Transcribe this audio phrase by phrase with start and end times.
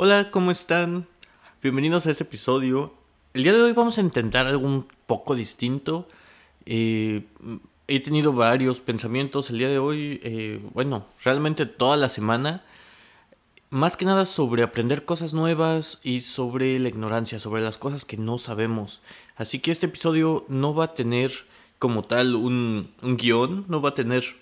[0.00, 1.08] Hola, ¿cómo están?
[1.60, 2.94] Bienvenidos a este episodio.
[3.34, 6.06] El día de hoy vamos a intentar algo un poco distinto.
[6.66, 7.24] Eh,
[7.88, 12.62] he tenido varios pensamientos el día de hoy, eh, bueno, realmente toda la semana.
[13.70, 18.16] Más que nada sobre aprender cosas nuevas y sobre la ignorancia, sobre las cosas que
[18.16, 19.00] no sabemos.
[19.34, 21.32] Así que este episodio no va a tener
[21.80, 24.36] como tal un, un guion, no va a tener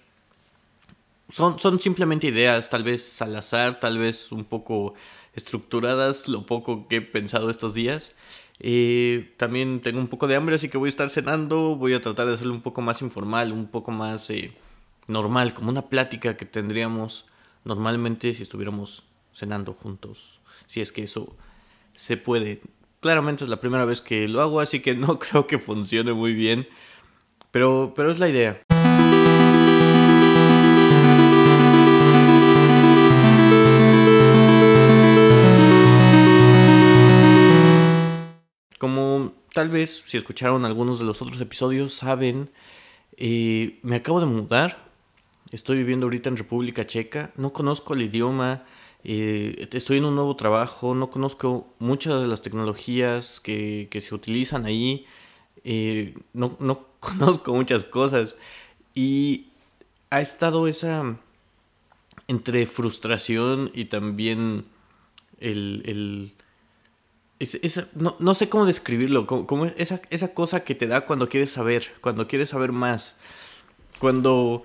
[1.29, 4.95] son, son simplemente ideas, tal vez al azar, tal vez un poco
[5.37, 8.15] estructuradas, lo poco que he pensado estos días.
[8.59, 11.77] Eh, también tengo un poco de hambre, así que voy a estar cenando.
[11.77, 14.53] Voy a tratar de hacerlo un poco más informal, un poco más eh,
[15.07, 17.27] normal, como una plática que tendríamos
[17.65, 20.41] normalmente si estuviéramos cenando juntos.
[20.67, 21.37] Si es que eso
[21.95, 22.63] se puede.
[23.01, 26.33] Claramente es la primera vez que lo hago, así que no creo que funcione muy
[26.33, 26.67] bien.
[27.51, 28.66] Pero, pero es la idea.
[38.79, 42.51] Como tal vez si escucharon algunos de los otros episodios saben,
[43.17, 44.87] eh, me acabo de mudar.
[45.51, 47.33] Estoy viviendo ahorita en República Checa.
[47.37, 48.65] No conozco el idioma.
[49.05, 50.95] Eh, estoy en un nuevo trabajo.
[50.95, 55.07] No conozco muchas de las tecnologías que, se utilizan ahí.
[55.65, 58.37] Eh, no, no conozco muchas cosas.
[58.95, 59.47] Y
[60.11, 61.17] ha estado esa
[62.29, 64.67] entre frustración y también
[65.39, 66.35] el
[67.95, 72.27] no, sé cómo describirlo, como, esa, esa, cosa que te da cuando quieres saber, cuando
[72.29, 73.17] quieres saber más,
[73.99, 74.65] cuando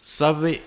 [0.00, 0.62] sabe...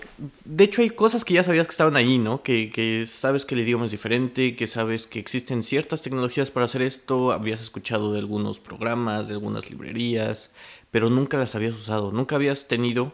[0.45, 2.41] De hecho hay cosas que ya sabías que estaban ahí, ¿no?
[2.41, 6.65] Que, que sabes que el idioma es diferente, que sabes que existen ciertas tecnologías para
[6.65, 10.51] hacer esto, habías escuchado de algunos programas, de algunas librerías,
[10.91, 13.13] pero nunca las habías usado, nunca habías tenido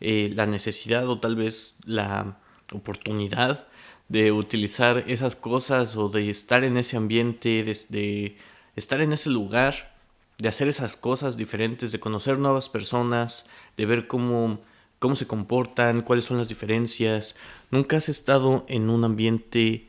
[0.00, 2.38] eh, la necesidad o tal vez la
[2.72, 3.66] oportunidad
[4.10, 8.36] de utilizar esas cosas o de estar en ese ambiente, de,
[8.74, 9.94] estar en ese lugar,
[10.36, 14.58] de hacer esas cosas diferentes, de conocer nuevas personas, de ver cómo,
[14.98, 17.36] cómo se comportan, cuáles son las diferencias.
[17.70, 19.86] Nunca has estado en un ambiente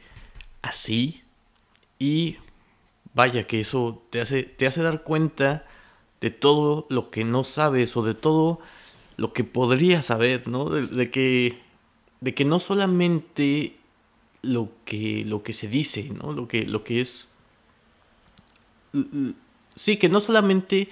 [0.62, 1.24] así
[1.98, 2.38] y
[3.16, 5.66] vaya que eso te hace, te hace dar cuenta
[6.22, 8.60] de todo lo que no sabes o de todo
[9.18, 10.66] lo que podrías saber, ¿no?
[10.66, 11.58] De, que,
[12.20, 13.81] de que no solamente
[14.42, 16.34] lo que, lo que se dice, ¿no?
[16.34, 17.28] Lo que, lo que es...
[19.76, 20.90] Sí, que no solamente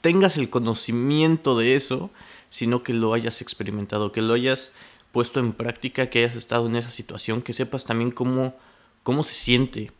[0.00, 2.10] tengas el conocimiento de eso,
[2.50, 4.70] sino que lo hayas experimentado, que lo hayas
[5.12, 8.54] puesto en práctica, que hayas estado en esa situación, que sepas también cómo,
[9.02, 9.90] cómo se siente.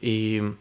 [0.00, 0.54] Eh,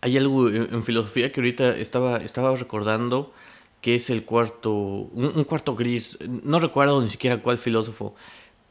[0.00, 3.32] hay algo en, filosofía que ahorita estaba, estaba recordando,
[3.80, 8.14] que es el cuarto, un cuarto gris, no recuerdo ni siquiera cuál filósofo,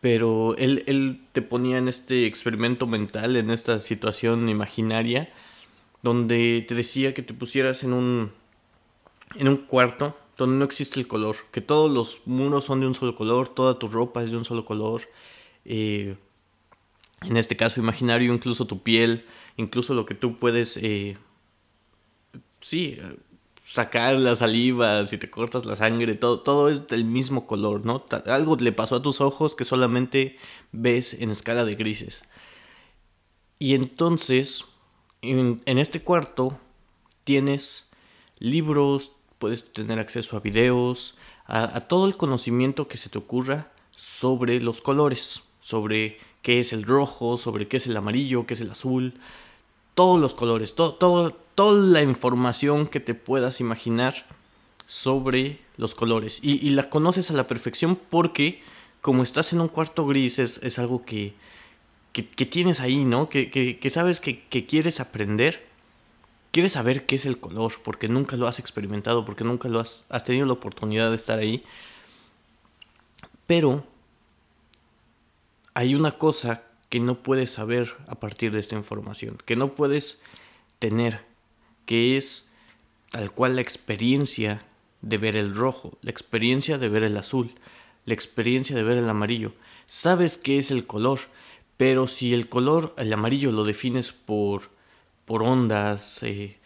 [0.04, 5.32] pero él, él te ponía en este experimento mental, en esta situación imaginaria,
[6.02, 8.34] donde te decía que te pusieras en un,
[9.36, 12.96] en un cuarto donde no existe el color, que todos los muros son de un
[12.96, 15.04] solo color, toda tu ropa es de un solo color,
[15.64, 16.18] eh,
[17.22, 19.26] en este caso imaginario, incluso tu piel,
[19.56, 21.18] incluso lo que tú puedes, eh,
[22.60, 22.98] sí,
[23.66, 28.06] sacar la saliva, si te cortas la sangre, todo, todo es del mismo color, ¿no?
[28.26, 30.38] Algo le pasó a tus ojos que solamente
[30.72, 32.24] ves en escala de grises.
[33.60, 34.66] Y entonces,
[35.22, 36.60] en, este cuarto
[37.24, 37.90] tienes
[38.40, 44.60] libros, puedes tener acceso a videos, a, todo el conocimiento que se te ocurra sobre
[44.60, 48.72] los colores, sobre qué es el rojo, sobre qué es el amarillo, qué es el
[48.72, 49.14] azul,
[49.96, 54.26] todos los colores, todo, todo, toda la información que te puedas imaginar
[54.88, 56.40] sobre los colores.
[56.42, 58.62] Y, la conoces a la perfección porque
[59.02, 61.34] como estás en un cuarto gris es, algo que,
[62.12, 63.30] que, tienes ahí, ¿no?
[63.30, 65.68] Que, que sabes que, quieres aprender.
[66.52, 70.06] Quieres saber qué es el color porque nunca lo has experimentado, porque nunca lo has,
[70.10, 71.64] has tenido la oportunidad de estar ahí.
[73.48, 73.84] Pero
[75.74, 80.22] hay una cosa que no puedes saber a partir de esta información, que no puedes
[80.78, 81.22] tener
[81.88, 82.48] que es
[83.10, 84.64] tal cual la experiencia
[85.02, 87.56] de ver el rojo, la experiencia de ver el azul,
[88.06, 89.54] la experiencia de ver el amarillo.
[89.88, 91.22] Sabes qué es el color,
[91.78, 94.70] pero si el color, el amarillo, lo defines por,
[95.26, 96.60] por ondas eh,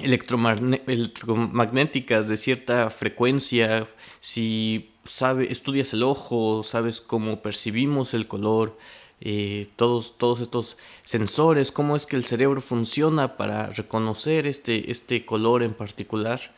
[0.00, 3.88] electromagnéticas de cierta frecuencia,
[4.20, 8.78] si sabe, estudias el ojo, sabes cómo percibimos el color,
[9.20, 15.26] eh, todos, todos estos sensores, cómo es que el cerebro funciona para reconocer este, este
[15.26, 16.54] color en particular.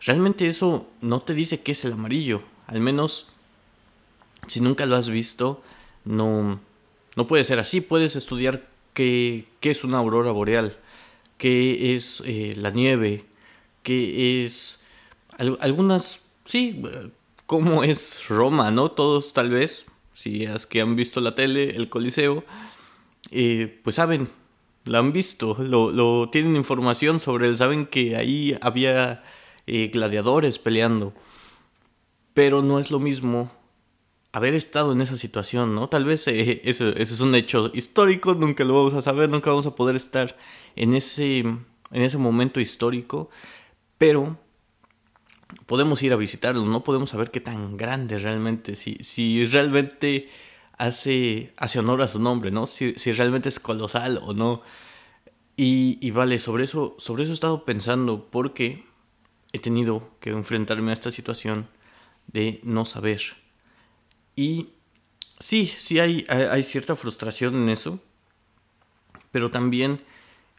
[0.00, 3.26] Realmente eso no te dice qué es el amarillo, al menos
[4.46, 5.62] si nunca lo has visto,
[6.04, 6.60] no,
[7.16, 10.76] no puede ser así, puedes estudiar qué, qué es una aurora boreal,
[11.40, 13.24] qué es eh, la nieve,
[13.82, 14.80] qué es
[15.38, 16.82] algunas, sí,
[17.46, 18.90] cómo es Roma, ¿no?
[18.90, 22.44] Todos tal vez, si es que han visto la tele, el Coliseo,
[23.30, 24.28] eh, pues saben,
[24.84, 29.24] lo han visto, lo, lo, tienen información sobre él, saben que ahí había
[29.66, 31.14] eh, gladiadores peleando,
[32.34, 33.50] pero no es lo mismo
[34.32, 35.88] haber estado en esa situación, ¿no?
[35.88, 39.66] Tal vez eh, eso, es un hecho histórico, nunca lo vamos a saber, nunca vamos
[39.66, 40.36] a poder estar
[40.76, 43.30] en ese, en ese momento histórico,
[43.98, 44.38] pero
[45.66, 50.28] podemos ir a visitarlo, no podemos saber qué tan grande realmente, si, si realmente
[50.78, 52.66] hace, hace honor a su nombre, ¿no?
[52.66, 54.62] Si, si realmente es colosal o no.
[55.56, 58.86] Y, y, vale, sobre eso, sobre eso he estado pensando porque
[59.52, 61.68] he tenido que enfrentarme a esta situación
[62.28, 63.20] de no saber
[64.40, 64.70] y
[65.38, 68.00] sí, sí hay, hay cierta frustración en eso,
[69.32, 70.00] pero también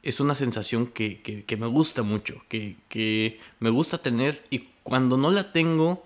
[0.04, 5.52] es una sensación que, me gusta mucho, que, me gusta tener y cuando no la
[5.52, 6.06] tengo,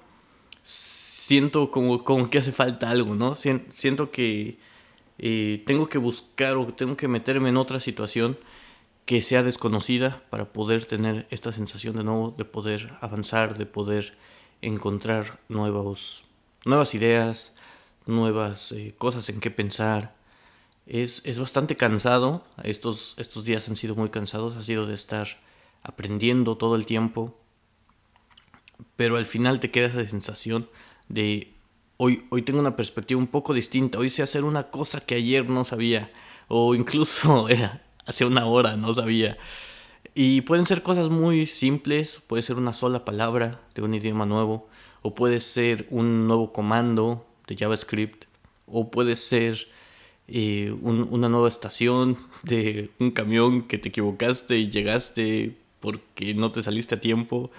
[0.64, 3.36] siento como, como que hace falta algo, ¿no?
[3.36, 4.58] Siento que
[5.18, 8.38] eh, tengo que buscar o tengo que meterme en otra situación
[9.06, 14.18] que sea desconocida para poder tener esta sensación de nuevo, de poder avanzar, de poder
[14.62, 16.26] encontrar nuevos,
[16.66, 17.54] nuevas ideas,
[18.08, 20.15] nuevas eh, cosas en qué pensar.
[20.86, 25.28] Es, es, bastante cansado, estos, estos días han sido muy cansados, ha sido de estar
[25.82, 27.40] aprendiendo todo el tiempo,
[28.96, 30.70] pero al final te queda esa sensación
[31.08, 31.54] de
[31.98, 35.50] hoy, hoy tengo una perspectiva un poco distinta, hoy sé hacer una cosa que ayer
[35.50, 36.12] no sabía,
[36.48, 37.48] o incluso
[38.06, 39.38] hace una hora no sabía.
[40.14, 44.70] Y pueden ser cosas muy simples, puede ser una sola palabra de un idioma nuevo,
[45.02, 48.26] o puede ser un nuevo comando, de JavaScript
[48.66, 49.68] o puede ser
[50.28, 56.96] una nueva estación de un camión que te equivocaste y llegaste porque no te saliste
[56.96, 57.52] a tiempo.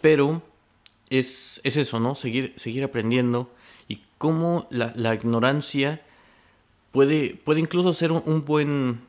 [0.00, 0.42] Pero
[1.10, 2.14] es, eso, ¿no?
[2.14, 3.50] Seguir, seguir aprendiendo
[3.88, 6.02] y cómo la, ignorancia
[6.90, 9.00] puede, puede incluso ser un, buen,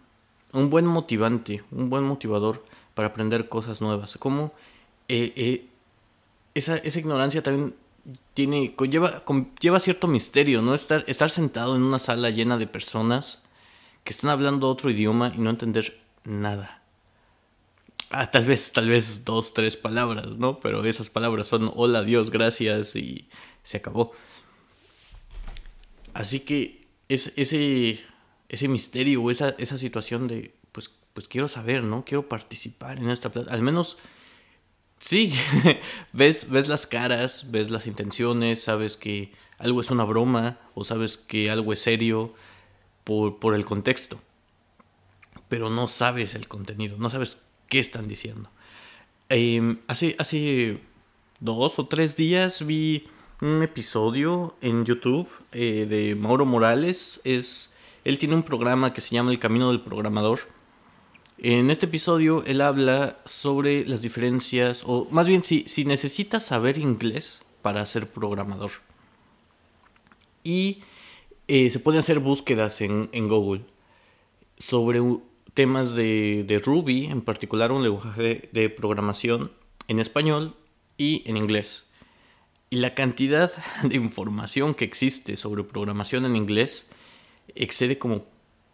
[0.54, 2.63] un buen motivante, un buen motivador
[2.94, 4.18] para aprender cosas nuevas.
[4.18, 4.54] Cómo
[5.07, 5.65] eh, eh,
[6.54, 7.74] esa, esa ignorancia también
[8.33, 9.24] tiene, conlleva,
[9.59, 10.74] lleva cierto misterio, ¿no?
[10.75, 13.44] Estar, estar sentado en una sala llena de personas
[14.04, 16.81] que están hablando otro idioma y no entender nada.
[18.09, 20.59] Ah, tal vez, tal vez dos, tres palabras, ¿no?
[20.59, 23.27] Pero esas palabras son hola, Dios, gracias y
[23.63, 24.13] se acabó.
[26.13, 28.00] Así que es, ese,
[28.48, 32.06] ese misterio esa, esa situación de, pues, pues quiero saber, ¿no?
[32.06, 33.54] Quiero participar en esta plata.
[33.54, 33.98] Al menos
[35.00, 35.34] Sí,
[36.14, 41.18] ves, ves las caras, ves las intenciones, sabes que algo es una broma o sabes
[41.18, 42.34] que algo es serio
[43.04, 44.20] por, por el contexto.
[45.50, 47.38] Pero no sabes el contenido, no sabes
[47.70, 48.50] qué están diciendo.
[49.30, 50.82] Em, hace, hace
[51.40, 53.08] dos o tres días vi
[53.42, 57.22] un episodio en YouTube eh, de Mauro Morales.
[57.24, 57.70] Es,
[58.04, 60.42] él tiene un programa que se llama El Camino del Programador
[61.39, 66.78] en este episodio él habla sobre las diferencias, o más bien si, si necesitas saber
[66.78, 68.72] inglés para ser programador.
[70.44, 70.81] Y
[71.48, 73.62] eh, se pueden hacer búsquedas en, Google
[74.57, 75.02] sobre
[75.54, 79.52] temas de, Ruby, en particular un lenguaje de, programación
[79.88, 80.56] en español
[80.97, 81.85] y en inglés.
[82.69, 83.52] Y la cantidad
[83.83, 86.85] de información que existe sobre programación en inglés
[87.56, 88.26] excede como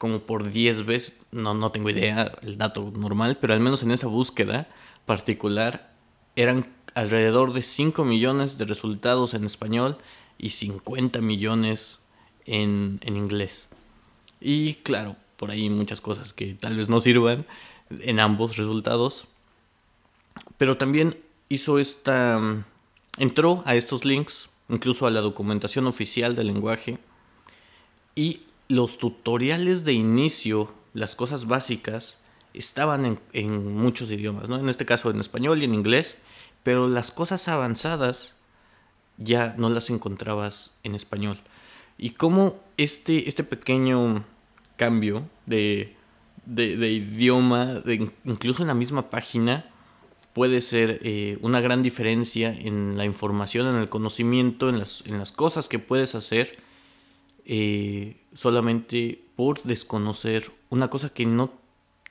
[0.03, 3.91] como por 10 veces, no, no tengo idea el dato normal, pero al menos en
[3.91, 4.67] esa búsqueda
[5.05, 5.93] particular
[6.35, 9.97] eran alrededor de 5 millones de resultados en español
[10.37, 11.99] y 50 millones
[12.45, 13.69] en, en inglés.
[14.41, 17.45] Y claro, por ahí muchas cosas que tal vez no sirvan
[17.89, 19.25] en ambos resultados.
[20.57, 21.17] Pero también
[21.47, 22.65] hizo esta...
[23.17, 26.97] entró a estos links, incluso a la documentación oficial del lenguaje,
[28.15, 28.41] y
[28.73, 32.17] los tutoriales de inicio, las cosas básicas,
[32.53, 34.57] estaban en, muchos idiomas, ¿no?
[34.57, 36.17] En este caso en español y en inglés,
[36.63, 38.35] pero las cosas avanzadas
[39.17, 41.39] ya no las encontrabas en español.
[41.97, 44.25] Y cómo este, este pequeño
[44.75, 45.95] cambio de,
[46.45, 49.69] de, idioma, de, incluso en la misma página,
[50.33, 55.19] puede ser eh, una gran diferencia en la información, en el conocimiento, en las, en
[55.19, 56.57] las cosas que puedes hacer
[57.45, 61.51] eh, solamente por desconocer una cosa que no,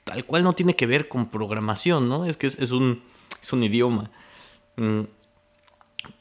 [0.03, 2.25] tal cual no tiene que ver con programación, ¿no?
[2.25, 3.03] Es que es, un,
[3.41, 4.11] es un idioma,
[4.77, 5.01] mm,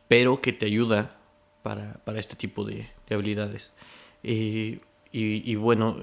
[0.09, 1.17] pero que te ayuda
[1.63, 3.73] para, este tipo de, habilidades.
[4.23, 4.81] y,
[5.13, 5.99] y, bueno,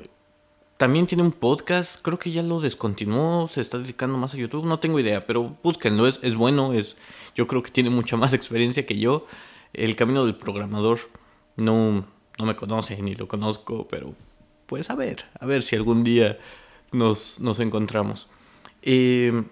[0.79, 4.65] también tiene un podcast, creo que ya lo descontinuó, se está dedicando más a YouTube,
[4.65, 6.95] no tengo idea, pero búsquenlo, es, es bueno, es,
[7.35, 9.25] yo creo que tiene mucha más experiencia que yo.
[9.73, 10.99] El camino del programador
[11.57, 12.05] no,
[12.39, 14.15] no me conoce ni lo conozco, pero
[14.65, 16.39] pues a ver, a ver si algún día
[16.91, 18.27] nos, nos encontramos.
[18.81, 19.43] Eh,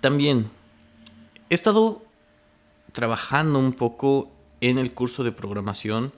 [0.00, 0.50] también
[1.48, 2.02] he estado
[2.92, 6.12] trabajando un poco en el curso de programación.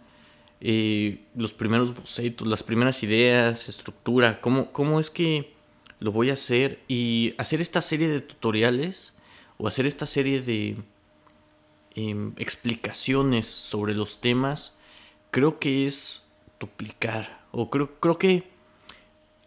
[0.60, 5.52] Eh, los primeros bocetos, las primeras ideas, estructura, cómo, cómo es que
[5.98, 9.12] lo voy a hacer y hacer esta serie de tutoriales
[9.58, 10.76] o hacer esta serie de
[11.94, 14.74] em, explicaciones sobre los temas,
[15.32, 16.24] creo que es
[16.60, 18.52] duplicar o creo, creo que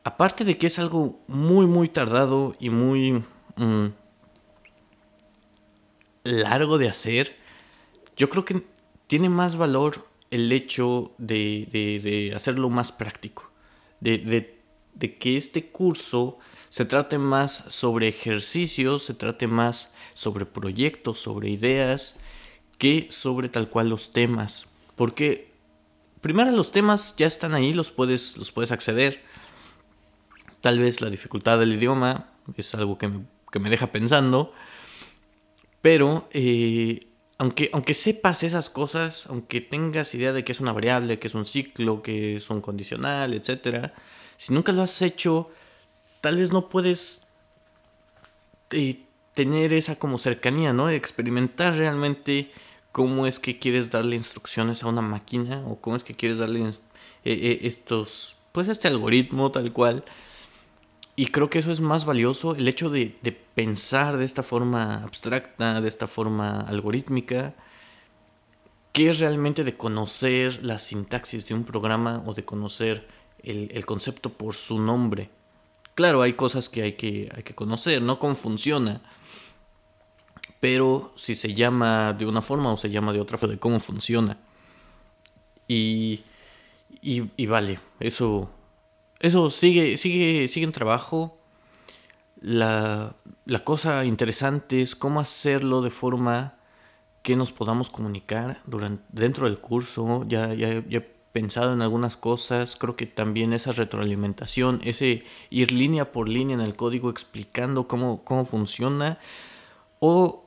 [0.04, 3.24] aparte de que es algo muy muy tardado y muy
[3.56, 3.86] mm,
[6.24, 7.38] largo de hacer,
[8.18, 8.65] yo creo que
[9.08, 13.51] tiene más valor el hecho de, hacerlo más práctico,
[14.01, 14.60] de,
[15.20, 16.39] que este curso
[16.70, 22.18] se trate más sobre ejercicios, se trate más sobre proyectos, sobre ideas,
[22.80, 24.65] que sobre tal cual los temas.
[24.96, 25.55] Porque
[26.25, 29.22] primero los temas ya están ahí, los puedes, los puedes acceder.
[30.60, 34.51] Tal vez la dificultad del idioma es algo que me, que me deja pensando.
[35.84, 41.20] Pero eh, aunque, aunque sepas esas cosas, aunque tengas idea de que es una variable,
[41.20, 43.91] que es un ciclo, que es un condicional, etc.,
[44.38, 45.51] si nunca lo has hecho,
[46.22, 47.22] tal vez no puedes
[48.72, 49.03] eh,
[49.36, 50.89] tener esa como cercanía, ¿no?
[50.89, 52.50] Experimentar realmente
[52.96, 56.75] cómo es que quieres darle instrucciones a una máquina o cómo es que quieres darle
[57.25, 60.06] eh, estos, pues este algoritmo tal cual.
[61.18, 63.08] Y creo que eso es más valioso, el hecho de,
[63.54, 67.54] pensar de esta forma abstracta, de esta forma algorítmica,
[68.94, 73.10] que es realmente de conocer la sintaxis de un programa o de conocer
[73.44, 75.30] el, concepto por su nombre.
[75.96, 78.20] Claro, hay cosas que hay, que hay que conocer, ¿no?
[78.20, 79.02] Cómo funciona.
[80.60, 84.38] Pero si se llama de una forma o se llama de otra, de cómo funciona.
[85.68, 86.24] Y,
[87.02, 88.50] y, y vale, eso
[89.20, 91.38] eso sigue, sigue, sigue en trabajo.
[92.42, 93.16] La,
[93.64, 96.56] cosa interesante es cómo hacerlo de forma
[97.24, 100.26] que nos podamos comunicar durante, dentro del curso.
[100.28, 102.76] Ya, ya, he pensado en algunas cosas.
[102.76, 108.24] Creo que también esa retroalimentación, ese ir línea por línea en el código explicando cómo,
[108.24, 109.18] cómo funciona
[110.00, 110.45] o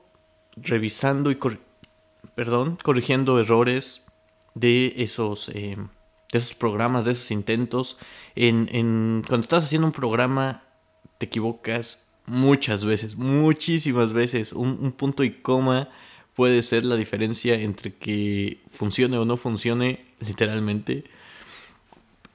[0.62, 1.38] revisando y
[2.35, 4.05] perdón, corrigiendo errores
[4.55, 5.77] de esos, eh,
[6.33, 7.99] de esos programas, de esos intentos
[8.35, 10.62] en, cuando estás haciendo un programa,
[11.19, 14.53] te equivocas muchas veces, muchísimas veces.
[14.53, 15.88] Un, punto y coma
[16.35, 21.05] puede ser la diferencia entre que funcione o no funcione, literalmente.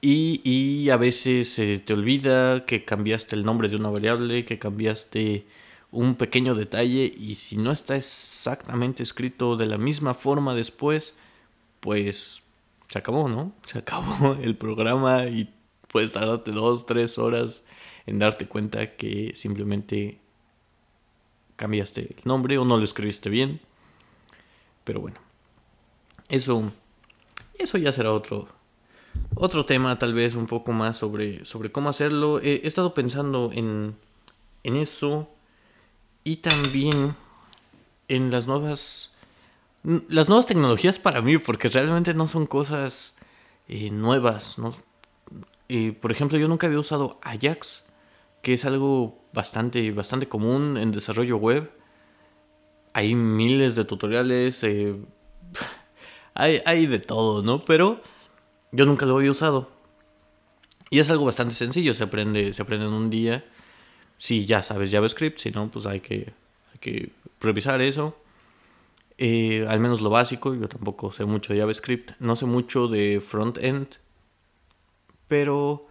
[0.02, 5.46] Y, a veces se te olvida que cambiaste el nombre de una variable, que cambiaste
[5.94, 11.14] un pequeño detalle y si no está exactamente escrito de la misma forma después,
[11.80, 12.42] pues
[12.88, 13.52] se acabó, ¿no?
[13.66, 15.52] Se acabó el programa y
[15.88, 17.62] puedes tardarte dos, tres horas
[18.06, 20.18] en darte cuenta que simplemente
[21.56, 23.60] cambiaste el nombre o no lo escribiste bien.
[24.84, 25.18] Pero bueno,
[26.28, 26.72] eso,
[27.58, 28.48] eso ya será otro,
[29.34, 32.40] otro tema, tal vez un poco más sobre, sobre cómo hacerlo.
[32.40, 33.96] He, estado pensando en,
[34.62, 35.33] en eso
[36.24, 37.14] y también
[38.08, 39.12] en las nuevas,
[39.82, 43.14] las nuevas tecnologías para mí, porque realmente no son cosas
[43.68, 44.74] eh, nuevas, ¿no?
[46.00, 47.82] por ejemplo, yo nunca había usado Ajax,
[48.42, 51.72] que es algo bastante, bastante común en desarrollo web.
[52.92, 54.94] Hay miles de tutoriales, eh,
[56.34, 57.64] hay, hay de todo, ¿no?
[57.64, 58.02] Pero
[58.70, 59.70] yo nunca lo había usado.
[60.90, 63.44] Y es algo bastante sencillo, se aprende, se aprende en un día.
[64.18, 66.32] Si ya sabes JavaScript, si no, pues hay que,
[66.72, 68.16] hay que revisar eso.
[69.18, 72.12] Eh, al menos lo básico, yo tampoco sé mucho de JavaScript.
[72.20, 73.98] No sé mucho de front-end
[75.28, 75.86] pero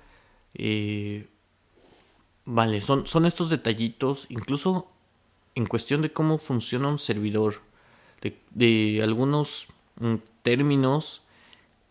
[0.54, 1.28] eh,
[2.46, 4.88] vale, son, son estos detallitos, incluso
[5.56, 7.62] en cuestión de cómo funciona un servidor,
[8.52, 9.68] de, algunos
[10.00, 11.22] mm, términos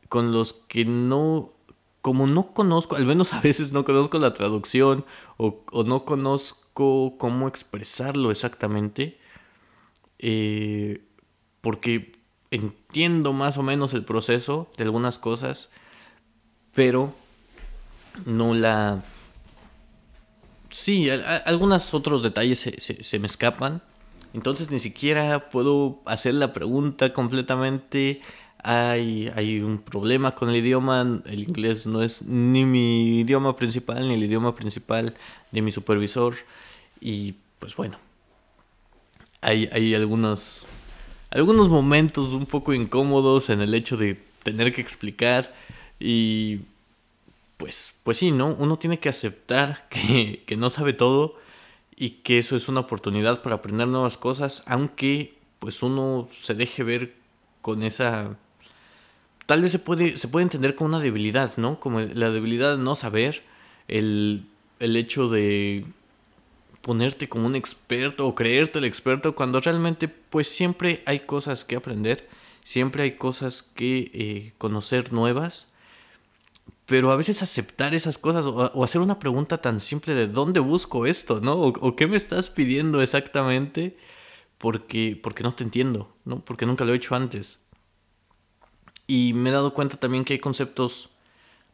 [0.08, 1.52] con los que no,
[2.02, 5.06] como no conozco, al menos a veces no conozco la traducción
[5.36, 9.18] o, no conozco cómo expresarlo exactamente,
[10.18, 11.04] eh,
[11.60, 12.12] porque
[12.50, 15.70] entiendo más o menos el proceso de algunas cosas,
[16.74, 17.14] pero
[18.26, 19.04] no la...
[20.70, 23.82] Sí, algunos otros detalles se, me escapan.
[24.32, 28.22] Entonces ni siquiera puedo hacer la pregunta completamente
[28.62, 34.06] hay, hay un problema con el idioma, el inglés no es ni mi idioma principal
[34.06, 35.14] ni el idioma principal
[35.50, 36.34] de mi supervisor
[37.00, 37.98] y pues bueno,
[39.40, 40.66] hay, hay algunos,
[41.30, 45.52] algunos momentos un poco incómodos en el hecho de tener que explicar
[45.98, 46.60] y
[47.56, 48.54] pues, pues sí, ¿no?
[48.58, 51.36] Uno tiene que aceptar que, que no sabe todo
[51.96, 56.82] y que eso es una oportunidad para aprender nuevas cosas, aunque pues uno se deje
[56.82, 57.14] ver
[57.60, 58.36] con esa
[59.46, 61.80] tal vez se puede, se puede entender como una debilidad, ¿no?
[61.80, 63.42] Como la debilidad de no saber,
[63.88, 64.46] el,
[64.78, 65.84] el hecho de
[66.82, 71.76] ponerte como un experto o creerte el experto cuando realmente pues siempre hay cosas que
[71.76, 72.28] aprender,
[72.64, 75.68] siempre hay cosas que eh, conocer nuevas,
[76.86, 81.06] pero a veces aceptar esas cosas o, hacer una pregunta tan simple de dónde busco
[81.06, 81.54] esto, ¿no?
[81.54, 83.96] O, o, qué me estás pidiendo exactamente
[84.58, 86.40] porque, porque no te entiendo, ¿no?
[86.40, 87.61] Porque nunca lo he hecho antes.
[89.12, 91.10] Y me he dado cuenta también que hay conceptos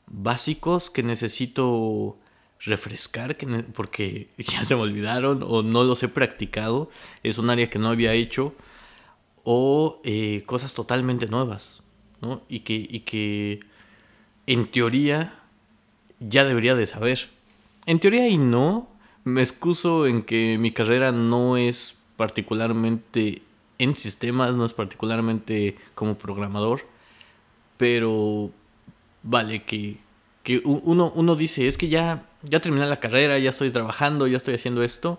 [0.09, 2.19] básicos que necesito
[2.59, 3.37] refrescar
[3.75, 6.91] porque ya se me olvidaron o no los he practicado.
[7.23, 8.55] Es un área que no había hecho.
[9.45, 11.81] O eh, cosas totalmente nuevas.
[12.21, 12.43] ¿no?
[12.49, 13.61] Y, que, y que
[14.49, 15.41] en teoría
[16.19, 17.29] ya debería de saber.
[17.87, 18.89] En teoría y no.
[19.23, 23.43] Me excuso en que mi carrera no es particularmente
[23.79, 26.98] en sistemas, no es particularmente como programador
[27.79, 28.51] pero
[29.23, 29.97] vale, que,
[30.43, 34.37] que uno, uno dice, es que ya, ya terminé la carrera, ya estoy trabajando, ya
[34.37, 35.19] estoy haciendo esto,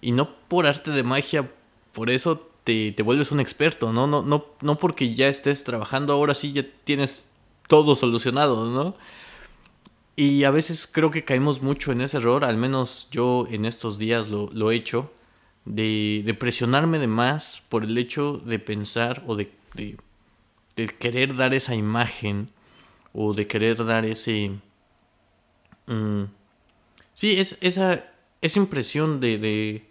[0.00, 1.50] y no por arte de magia,
[1.92, 4.06] por eso te, te vuelves un experto, ¿no?
[4.06, 7.28] No, no, no porque ya estés trabajando, ahora sí ya tienes
[7.68, 8.96] todo solucionado, ¿no?
[10.16, 13.98] Y a veces creo que caemos mucho en ese error, al menos yo en estos
[13.98, 15.12] días lo, lo he hecho,
[15.66, 19.96] de, de, presionarme de más por el hecho de pensar o de, de
[20.76, 22.50] de querer dar esa imagen
[23.12, 24.52] o de querer dar ese...
[25.86, 26.24] Mm,
[27.14, 28.04] sí, es esa,
[28.42, 29.86] esa impresión de,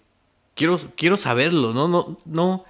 [0.53, 1.87] quiero, quiero saberlo, ¿no?
[1.87, 2.65] No, no,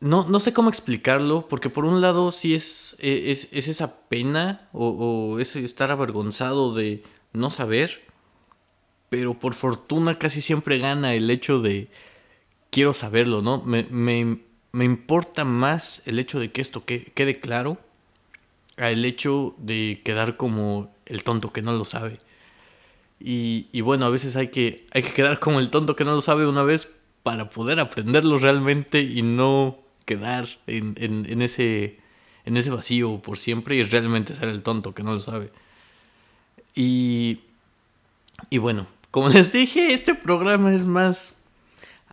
[0.00, 4.08] no, no sé cómo explicarlo, porque por un lado sí es, e, es, es esa
[4.08, 7.02] pena o, es estar avergonzado de
[7.32, 8.02] no saber,
[9.08, 11.88] pero por fortuna casi siempre gana el hecho de
[12.70, 13.62] quiero saberlo, ¿no?
[13.62, 14.38] Me,
[14.72, 17.78] me importa más el hecho de que esto quede claro
[18.76, 22.20] a el hecho de quedar como el tonto que no lo sabe.
[23.22, 26.22] Y, bueno, a veces hay que, hay que quedar como el tonto que no lo
[26.22, 26.88] sabe una vez
[27.22, 31.98] para poder aprenderlo realmente y no quedar en, en, ese,
[32.46, 35.52] en ese vacío por siempre y realmente ser el tonto que no lo sabe.
[36.74, 37.40] Y,
[38.48, 41.36] y bueno, como les dije, este programa es más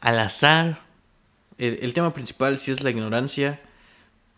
[0.01, 0.86] al azar,
[1.57, 3.59] el, tema principal sí es la ignorancia,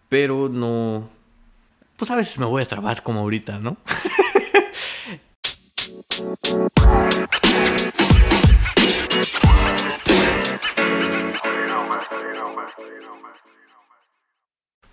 [0.08, 1.10] pero no...
[1.97, 3.77] Pues a veces me voy a trabar como ahorita, ¿no?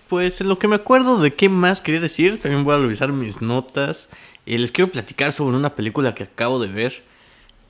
[0.09, 3.11] Pues en lo que me acuerdo de qué más quería decir, también voy a revisar
[3.11, 4.09] mis notas.
[4.47, 7.03] Eh, les quiero platicar sobre una película que acabo de ver,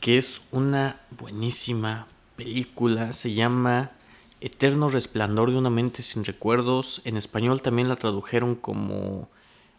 [0.00, 3.14] que es una buenísima película.
[3.14, 3.92] Se llama
[4.40, 7.00] Eterno resplandor de una mente sin recuerdos.
[7.04, 9.28] En español también la tradujeron como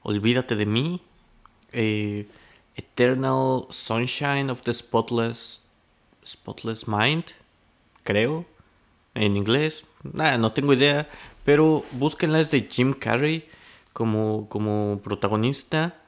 [0.02, 1.02] Olvídate de mí.
[1.74, 2.28] Eh,
[2.76, 5.62] Eternal Sunshine of the Spotless,
[6.26, 7.26] Spotless Mind,
[8.04, 8.46] creo,
[9.16, 9.86] en inglés.
[10.04, 11.10] Nada, no tengo idea.
[11.44, 13.48] Pero búsquenla, es de Jim Carrey
[13.94, 16.02] como, como protagonista.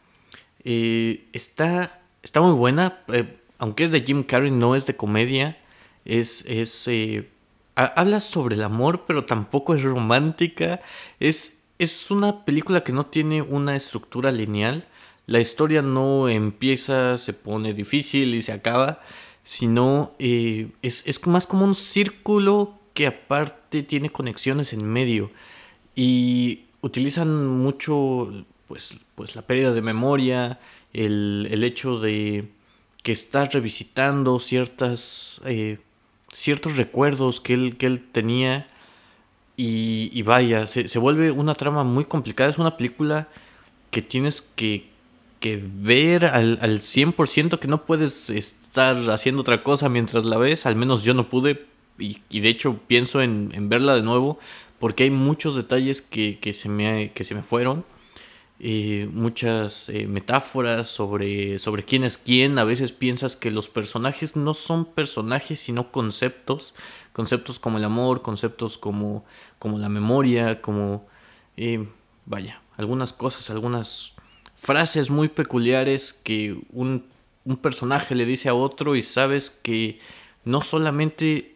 [0.63, 3.01] Eh, está, está muy buena.
[3.09, 5.57] Eh, aunque es de Jim Carrey, no es de comedia.
[6.05, 6.87] Es, es
[7.85, 10.81] habla sobre el amor, pero tampoco es romántica.
[11.19, 14.87] Es, es una película que no tiene una estructura lineal.
[15.27, 19.01] La historia no empieza, se pone difícil y se acaba,
[19.43, 25.31] sino eh, es, es más como un círculo que aparte tiene conexiones en medio.
[25.95, 30.59] Y utilizan mucho pues, pues la pérdida de memoria,
[30.93, 32.49] el, el hecho de
[33.03, 35.79] que estás revisitando ciertas eh,
[36.33, 38.67] ciertos recuerdos que él, que él tenía.
[39.61, 42.49] Y, vaya, se, se, vuelve una trama muy complicada.
[42.49, 43.27] Es una película
[43.91, 44.87] que tienes que,
[45.41, 50.65] que ver al, al 100%, que no puedes estar haciendo otra cosa mientras la ves.
[50.65, 51.65] Al menos yo no pude.
[51.97, 54.39] Y, y de hecho pienso en, en, verla de nuevo.
[54.79, 57.83] Porque hay muchos detalles que, que, se, me, que se me fueron.
[58.61, 62.59] Eh, muchas eh, metáforas sobre, sobre quién es quién.
[62.59, 66.73] A veces piensas que los personajes no son personajes, sino conceptos.
[67.13, 69.25] Conceptos como el amor, conceptos como,
[69.59, 71.07] como la memoria, como...
[71.57, 71.87] Eh,
[72.25, 74.13] vaya, algunas cosas, algunas
[74.55, 77.05] frases muy peculiares que un,
[77.45, 79.99] un personaje le dice a otro y sabes que
[80.45, 81.55] no solamente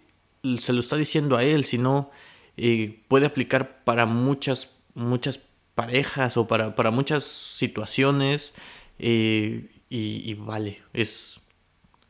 [0.60, 2.12] se lo está diciendo a él, sino
[2.58, 5.40] eh, puede aplicar para muchas, muchas
[5.76, 8.54] parejas o para, para muchas situaciones.
[9.00, 11.40] Eh, y, vale, es,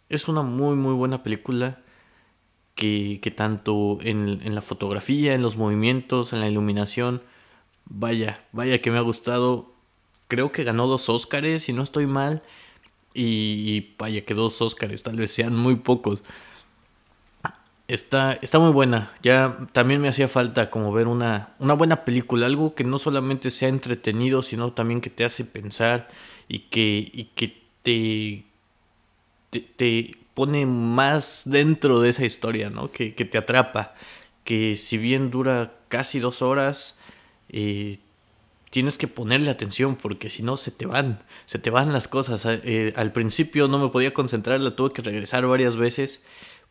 [0.07, 1.81] es una muy, muy buena película
[2.75, 7.23] que, que tanto en, en, la fotografía, en los movimientos, en la iluminación,
[7.85, 9.73] vaya, vaya que me ha gustado.
[10.29, 12.41] Creo que ganó dos Óscares, si no estoy mal.
[13.13, 16.23] Y, y vaya que dos Óscares, tal vez sean muy pocos.
[17.87, 19.13] Está, está muy buena.
[19.21, 23.51] Ya también me hacía falta como ver una, una buena película, algo que no solamente
[23.51, 26.09] sea entretenido, sino también que te hace pensar
[26.47, 28.45] y que, y que te,
[29.75, 32.91] te, pone más dentro de esa historia, ¿no?
[32.91, 33.95] Que, te atrapa.
[34.45, 36.95] Que si bien dura casi dos horas,
[37.49, 37.99] eh,
[38.71, 42.45] tienes que ponerle atención porque si no se te van, se te van las cosas.
[42.45, 46.23] Eh, al principio no me podía concentrar, la tuve que regresar varias veces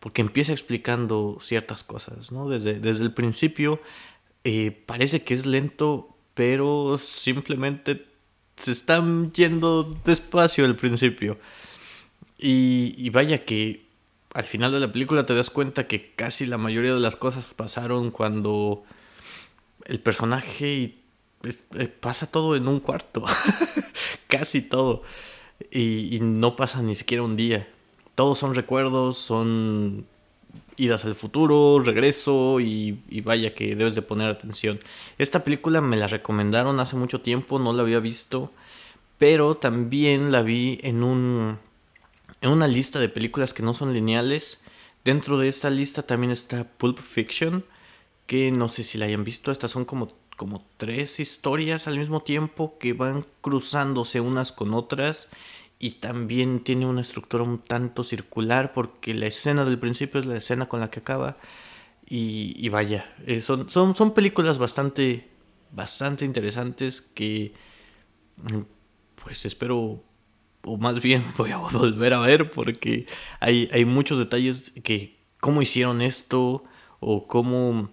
[0.03, 2.49] porque empieza explicando ciertas cosas, ¿no?
[2.49, 3.81] Desde, desde el principio
[4.43, 8.05] eh, parece que es lento, pero simplemente
[8.57, 11.39] se están yendo despacio al principio.
[12.37, 13.87] Y, vaya que
[14.35, 17.55] al final de la película te das cuenta que casi la mayoría de las cosas
[17.55, 18.83] pasaron cuando
[19.85, 20.97] el personaje
[21.45, 23.23] eh, pasa todo en un cuarto.
[24.27, 25.05] casi todo.
[25.71, 27.72] Y, no pasa ni siquiera un día
[28.15, 30.07] todos son recuerdos, son
[30.77, 34.81] idas al futuro, regreso y, vaya que debes de poner atención.
[35.19, 38.53] Esta película me la recomendaron hace mucho tiempo, no la había visto,
[39.19, 41.59] pero también la vi en un
[42.41, 44.61] en una lista de películas que no son lineales.
[45.05, 47.65] Dentro de esta lista también está Pulp Fiction,
[48.27, 52.23] que no sé si la hayan visto, estas son como como tres historias al mismo
[52.23, 55.29] tiempo que van cruzándose unas con otras
[55.83, 60.37] y también tiene una estructura un tanto circular porque la escena del principio es la
[60.37, 61.39] escena con la que acaba
[62.07, 65.31] y, vaya, eh, son, son, son películas bastante,
[65.73, 67.55] bastante interesantes que
[68.37, 68.61] mm,
[69.25, 70.05] pues espero
[70.65, 73.07] o más bien voy a volver a ver porque
[73.41, 76.63] hay, hay muchos detalles que cómo hicieron esto
[77.01, 77.91] o cómo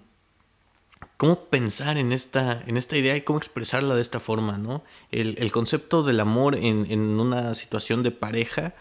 [1.20, 4.86] cómo pensar en esta, en esta idea y cómo expresarla de esta forma, ¿no?
[5.12, 8.74] El, concepto del amor en, una situación de pareja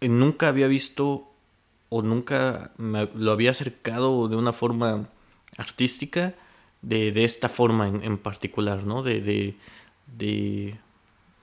[0.00, 1.28] eh, nunca había visto
[1.88, 5.08] o nunca lo había acercado de una forma
[5.56, 6.36] artística
[6.82, 9.02] de, esta forma en, particular, ¿no?
[9.02, 9.56] De, de,
[10.16, 10.78] de,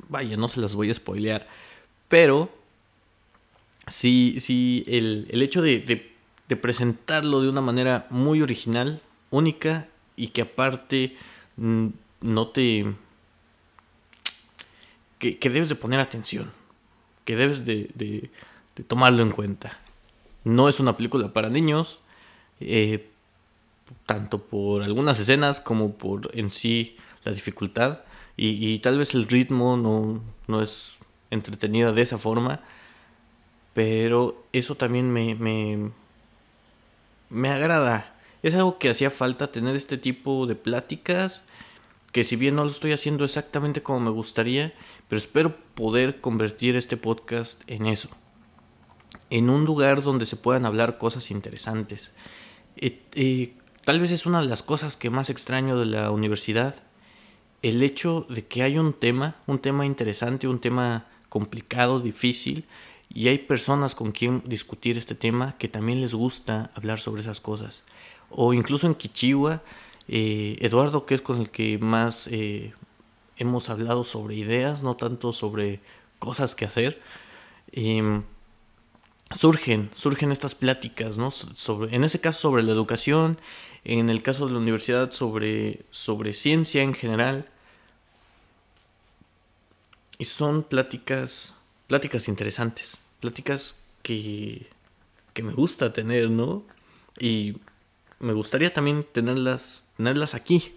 [0.07, 1.45] Vaya, no se las voy a spoilear,
[2.07, 2.49] pero
[3.87, 6.13] sí, sí, el, el hecho de,
[6.47, 11.15] de presentarlo de una manera muy original, única y que aparte
[11.57, 11.87] mm,
[12.21, 12.93] no te...
[15.19, 16.51] Que, debes de poner atención,
[17.23, 18.29] que debes de, de,
[18.83, 19.79] tomarlo en cuenta.
[20.43, 21.99] No es una película para niños,
[22.59, 23.09] eh,
[24.05, 28.01] tanto por algunas escenas como por en sí la dificultad
[28.37, 30.95] y, tal vez el ritmo no, no, es
[31.31, 32.59] entretenida de esa forma,
[33.73, 35.91] pero eso también me, me,
[37.29, 41.43] me agrada es algo que hacía falta tener este tipo de pláticas,
[42.11, 44.73] que si bien no lo estoy haciendo exactamente como me gustaría,
[45.07, 48.09] pero espero poder convertir este podcast en eso.
[49.29, 52.13] En un lugar donde se puedan hablar cosas interesantes.
[52.77, 56.75] Eh, eh, tal vez es una de las cosas que más extraño de la universidad.
[57.61, 62.65] El hecho de que hay un tema, un tema interesante, un tema complicado, difícil,
[63.09, 67.41] y hay personas con quien discutir este tema que también les gusta hablar sobre esas
[67.41, 67.83] cosas
[68.29, 69.61] o incluso en Kichiwa,
[70.07, 72.73] eh, Eduardo, que es con el que más eh,
[73.37, 75.81] hemos hablado sobre ideas, no tanto sobre
[76.19, 77.01] cosas que hacer,
[77.71, 78.23] em,
[79.35, 81.31] surgen, surgen estas pláticas, ¿no?
[81.31, 83.39] Sobre, en ese caso sobre la educación,
[83.83, 87.45] en el caso de la universidad sobre, sobre ciencia en general.
[90.17, 91.53] Y son pláticas,
[91.87, 94.67] pláticas interesantes, pláticas que,
[95.33, 96.63] que me gusta tener, ¿no?
[97.19, 97.57] Y
[98.25, 100.73] me gustaría también tenerlas, tenerlas aquí,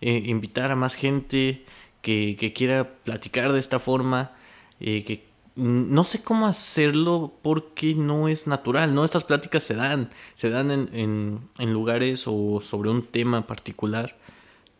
[0.00, 1.64] eh, invitar a más gente
[2.02, 4.32] que, que, quiera platicar de esta forma,
[4.80, 9.04] eh, que no sé cómo hacerlo porque no es natural, ¿no?
[9.04, 14.16] Estas pláticas se dan, se dan en, en, lugares o sobre un tema particular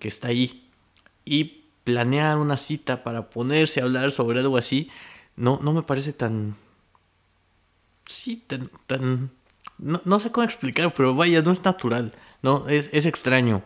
[0.01, 0.69] que está ahí.
[1.25, 4.91] Y planear una cita para ponerse a hablar sobre algo así,
[5.37, 6.57] no, no me parece tan...
[8.07, 9.31] Sí, tan, tan
[9.81, 12.13] no, sé cómo explicar, pero vaya, no es natural,
[12.43, 13.63] no, es, extraño.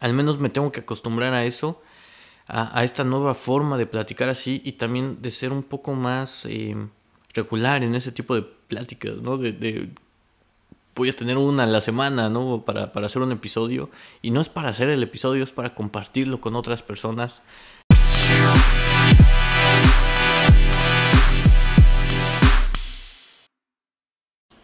[0.00, 1.82] Al menos me tengo que acostumbrar a eso.
[2.48, 6.76] a, esta nueva forma de platicar así y también de ser un poco más eh,
[7.34, 9.36] regular en ese tipo de pláticas, ¿no?
[9.36, 9.90] De,
[10.94, 12.62] voy a tener una a la semana, ¿no?
[12.64, 13.90] Para, para hacer un episodio.
[14.22, 17.40] Y no es para hacer el episodio, es para compartirlo con otras personas.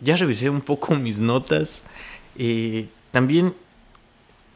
[0.01, 1.83] Ya revisé un poco mis notas.
[2.37, 3.55] Eh, también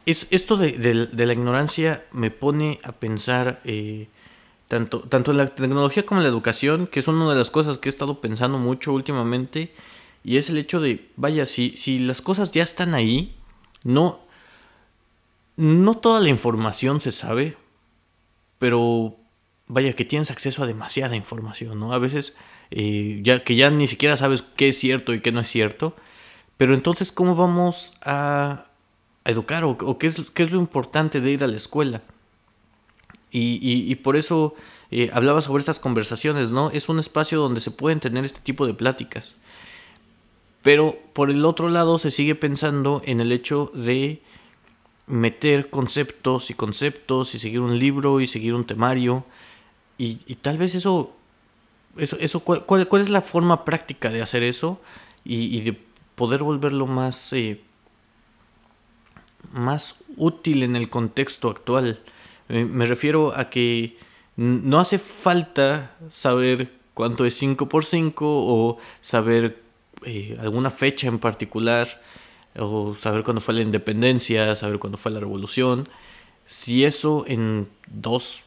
[0.05, 4.07] es, esto de, la ignorancia me pone a pensar eh,
[4.67, 7.77] tanto, tanto en la tecnología como en la educación, que es una de las cosas
[7.77, 9.73] que he estado pensando mucho últimamente,
[10.23, 13.35] y es el hecho de, vaya, si, si las cosas ya están ahí,
[13.83, 14.19] no,
[15.57, 17.57] no toda la información se sabe,
[18.59, 19.17] pero
[19.67, 21.93] vaya que tienes acceso a demasiada información, ¿no?
[21.93, 22.35] A veces
[22.71, 25.95] ya que ya ni siquiera sabes qué es cierto y qué no es cierto,
[26.57, 28.65] pero entonces, ¿cómo vamos a,
[29.25, 32.01] educar o, qué, es, qué, es, lo importante de ir a la escuela.
[33.33, 34.55] Y, por eso
[34.89, 36.69] eh, hablaba sobre estas conversaciones, ¿no?
[36.71, 39.37] Es un espacio donde se pueden tener este tipo de pláticas.
[40.63, 44.21] Pero por el otro lado se sigue pensando en el hecho de
[45.07, 49.23] meter conceptos y conceptos y seguir un libro y seguir un temario.
[49.97, 51.15] Y, tal vez eso,
[51.97, 54.81] eso, eso ¿cuál, cuál, es la forma práctica de hacer eso?
[55.23, 55.77] Y, de
[56.15, 57.33] poder volverlo más...
[57.33, 57.61] Eh,
[59.51, 61.99] más útil en el contexto actual.
[62.47, 63.97] me refiero a que
[64.35, 69.61] no hace falta saber cuánto es 5 por 5 o saber
[70.05, 72.01] eh, alguna fecha en particular
[72.57, 75.87] o saber cuándo fue la independencia, saber cuándo fue la revolución.
[76.45, 78.43] Si eso en 2,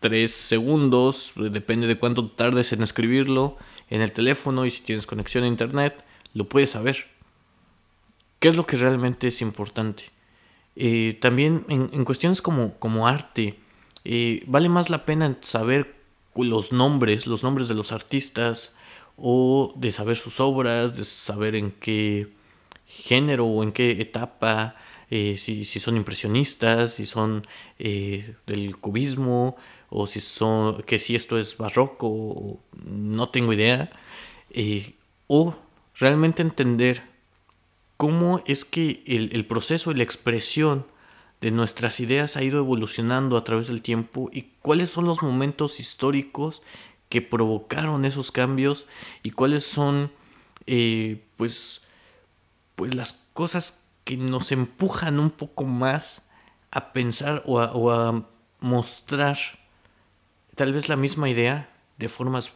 [0.00, 3.56] 3 segundos, depende de cuánto tardes en escribirlo
[3.90, 6.04] en el teléfono y si tienes conexión a internet,
[6.34, 7.06] lo puedes saber.
[8.38, 10.04] ¿Qué es lo que realmente es importante?
[10.76, 13.58] Eh, también en, cuestiones como, como arte,
[14.04, 15.96] eh, vale más la pena saber
[16.34, 18.74] los nombres, los nombres de los artistas,
[19.16, 22.28] o de saber sus obras, de saber en qué
[22.86, 24.76] género o en qué etapa,
[25.08, 27.42] eh, si, son impresionistas, si son
[27.78, 29.56] del cubismo,
[29.88, 33.90] o si son, que si esto es barroco, no tengo idea,
[35.26, 35.54] o
[35.94, 37.02] realmente entender
[37.96, 40.86] cómo es que el, proceso y la expresión
[41.40, 45.80] de nuestras ideas ha ido evolucionando a través del tiempo y cuáles son los momentos
[45.80, 46.62] históricos
[47.08, 48.86] que provocaron esos cambios
[49.22, 50.10] y cuáles son
[50.66, 51.82] eh, pues,
[52.74, 56.22] pues las cosas que nos empujan un poco más
[56.70, 58.26] a pensar o a,
[58.58, 59.36] mostrar
[60.56, 62.52] tal vez la misma idea de formas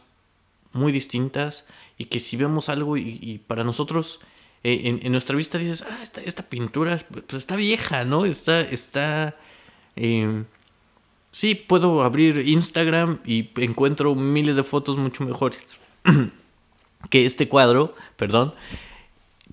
[0.73, 1.65] muy distintas
[1.97, 4.19] y que si vemos algo y para nosotros
[4.63, 8.25] eh, en, nuestra vista dices, ah, esta, esta pintura pues está vieja, ¿no?
[8.25, 9.35] Está, está...
[9.95, 10.43] Eh,
[11.31, 15.59] sí, puedo abrir Instagram y encuentro miles de fotos mucho mejores
[17.09, 18.53] que este cuadro, perdón.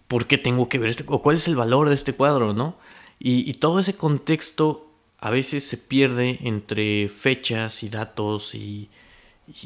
[0.09, 1.05] ¿Por qué tengo que ver este?
[1.07, 2.77] ¿O cuál es el valor de este cuadro, no?
[3.19, 4.88] Y, todo ese contexto
[5.21, 8.89] a veces se pierde entre fechas y datos y,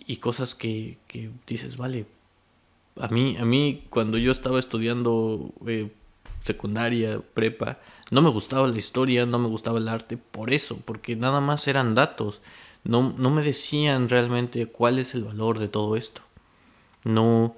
[0.06, 2.06] y, cosas que, que dices, vale,
[3.00, 5.90] a mí, a mí cuando yo estaba estudiando eh,
[6.42, 7.78] secundaria, prepa,
[8.10, 11.66] no me gustaba la historia, no me gustaba el arte por eso, porque nada más
[11.68, 12.40] eran datos.
[12.84, 16.20] No, no me decían realmente cuál es el valor de todo esto.
[17.04, 17.54] No,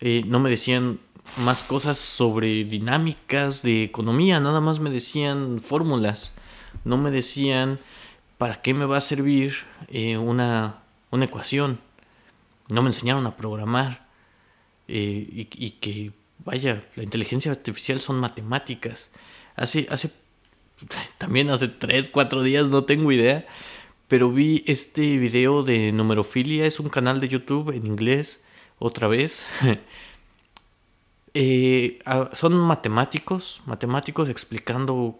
[0.00, 0.98] eh, no me decían
[1.44, 6.32] más cosas sobre dinámicas de economía, nada más me decían fórmulas.
[6.84, 7.78] No me decían
[8.38, 9.54] para qué me va a servir
[9.88, 11.78] eh, una, una ecuación.
[12.70, 14.06] No me enseñaron a programar.
[14.88, 16.12] Eh, y, que,
[16.44, 19.10] vaya, la inteligencia artificial son matemáticas.
[19.56, 20.10] Hace, hace,
[21.18, 23.46] también hace 3, 4 días, no tengo idea,
[24.08, 28.40] pero vi este video de numerofilia, es un canal de YouTube en inglés,
[28.78, 29.46] otra vez.
[31.34, 31.98] Eh,
[32.34, 35.18] son matemáticos, matemáticos explicando,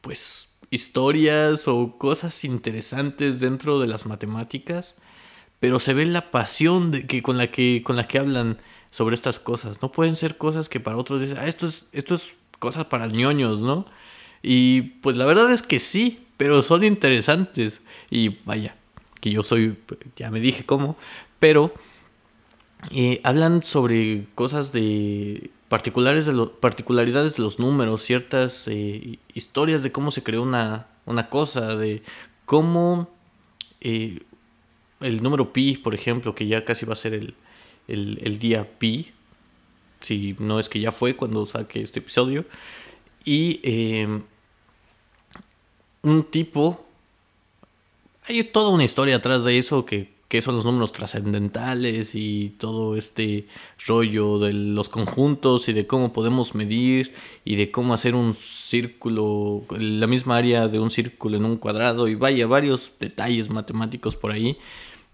[0.00, 4.96] pues, historias o cosas interesantes dentro de las matemáticas,
[5.60, 8.58] pero se ve la pasión de que, con, la que, con la que hablan
[8.90, 9.82] sobre estas cosas.
[9.82, 13.06] No pueden ser cosas que para otros dicen, ah, esto es, esto es cosas para
[13.06, 13.86] ñoños, ¿no?
[14.42, 17.80] Y pues la verdad es que sí, pero son interesantes.
[18.10, 18.76] Y vaya,
[19.20, 19.76] que yo soy,
[20.16, 20.96] ya me dije cómo,
[21.38, 21.72] pero
[22.92, 29.92] eh, hablan sobre cosas de particulares de particularidades de los números, ciertas eh, historias de
[29.92, 32.02] cómo se creó una, una cosa, de
[32.46, 33.10] cómo
[33.80, 34.20] eh,
[35.00, 37.34] el número pi, por ejemplo, que ya casi va a ser el,
[37.86, 39.12] el, día pi,
[40.00, 42.44] si no es que ya fue cuando saque este episodio,
[43.24, 44.22] y em,
[46.02, 46.86] un tipo
[48.26, 52.96] hay toda una historia atrás de eso que, que son los números trascendentales y todo
[52.96, 53.46] este
[53.86, 57.14] rollo de los conjuntos y de cómo podemos medir
[57.46, 62.08] y de cómo hacer un círculo, la misma área de un círculo en un cuadrado
[62.08, 64.58] y vaya, varios detalles matemáticos por ahí.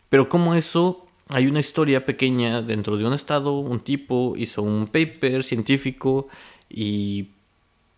[0.09, 4.89] Pero como eso, hay una historia pequeña dentro de un estado, un tipo hizo un
[4.89, 6.27] paper científico
[6.69, 7.29] y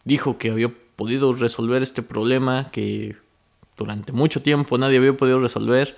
[0.05, 3.17] dijo que había podido resolver este problema que
[3.79, 5.97] durante mucho tiempo nadie había podido resolver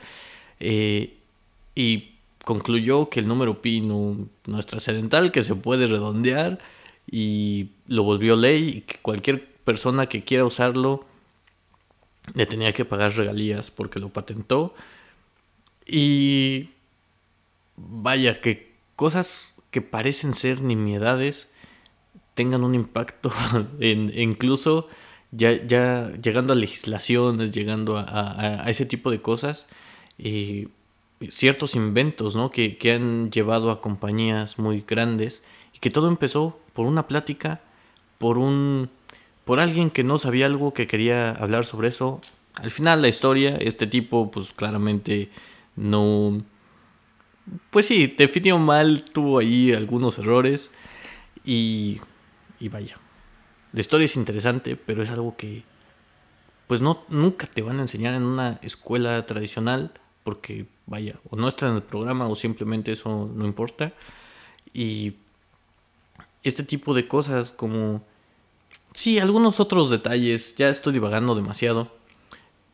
[0.60, 1.16] eh,
[1.74, 6.58] y concluyó que el número pi no, es trascendental, que se puede redondear
[7.10, 11.04] y lo volvió ley y que cualquier persona que quiera usarlo
[12.34, 14.74] le tenía que pagar regalías porque lo patentó.
[15.86, 16.70] Y
[17.76, 21.48] vaya, que cosas que parecen ser nimiedades
[22.34, 23.32] tengan un impacto
[23.80, 24.88] en, incluso
[25.30, 29.66] ya, ya llegando a legislaciones, llegando a, ese tipo de cosas,
[30.18, 30.68] eh,
[31.30, 32.50] ciertos inventos ¿no?
[32.50, 35.42] que, que, han llevado a compañías muy grandes
[35.74, 37.60] y que todo empezó por una plática,
[38.18, 38.90] por un
[39.44, 42.20] por alguien que no sabía algo que quería hablar sobre eso.
[42.56, 45.30] Al final la historia, este tipo pues claramente
[45.74, 46.42] no
[47.70, 50.70] pues sí, definió mal, tuvo ahí algunos errores
[51.44, 52.00] y
[52.60, 52.98] y vaya.
[53.72, 55.64] La historia es interesante, pero es algo que
[56.66, 59.92] pues no nunca te van a enseñar en una escuela tradicional
[60.28, 63.94] porque vaya, o no está en el programa o simplemente eso no importa.
[64.74, 65.14] Y
[66.42, 68.02] este tipo de cosas como
[68.92, 71.90] sí, algunos otros detalles, ya estoy divagando demasiado,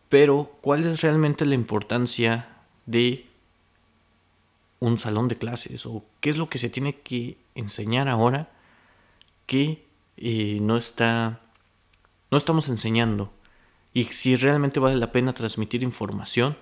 [0.09, 2.49] pero ¿cuál es realmente la importancia
[2.87, 3.25] de
[4.81, 8.51] un salón de clases o qué es lo que se tiene que enseñar ahora
[9.47, 9.87] que
[10.17, 11.39] eh, no está
[12.33, 13.33] no estamos enseñando
[13.93, 16.57] y si realmente vale la pena transmitir información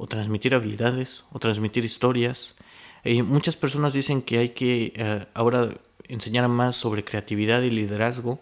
[0.00, 2.54] o transmitir habilidades o transmitir historias.
[3.04, 5.76] Eh, muchas personas dicen que hay que eh, ahora
[6.08, 8.40] enseñar más sobre creatividad y liderazgo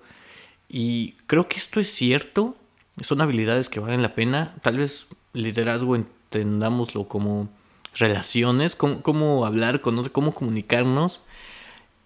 [0.68, 2.55] y creo que esto es cierto,
[3.01, 7.49] son habilidades que valen la pena, tal vez liderazgo entendámoslo como
[7.92, 11.23] relaciones, cómo, hablar con cómo comunicarnos.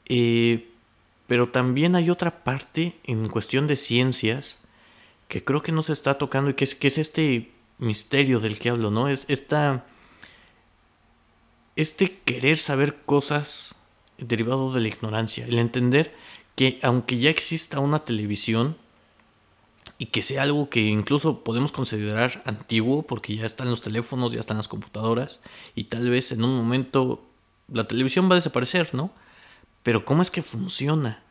[0.07, 0.71] Eh,
[1.27, 4.59] pero también hay otra parte en cuestión de ciencias
[5.29, 8.59] que creo que no se está tocando y que es, que es este misterio del
[8.59, 9.09] que hablo, ¿no?
[9.09, 9.85] Es esta,
[11.77, 13.75] este querer saber cosas
[14.18, 16.14] derivado de la ignorancia, el entender
[16.55, 18.77] que aunque ya exista una televisión
[19.99, 24.40] y que sea algo que incluso podemos considerar antiguo porque ya están los teléfonos, ya
[24.40, 25.40] están las computadoras
[25.75, 27.25] y tal vez en un momento
[27.68, 29.11] la televisión va a desaparecer, ¿no?
[29.83, 31.23] Pero ¿cómo es que funciona?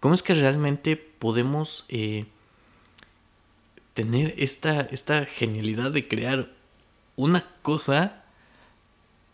[0.00, 2.26] ¿Cómo es que realmente podemos eh,
[3.98, 6.52] tener esta, esta genialidad de crear
[7.16, 8.22] una cosa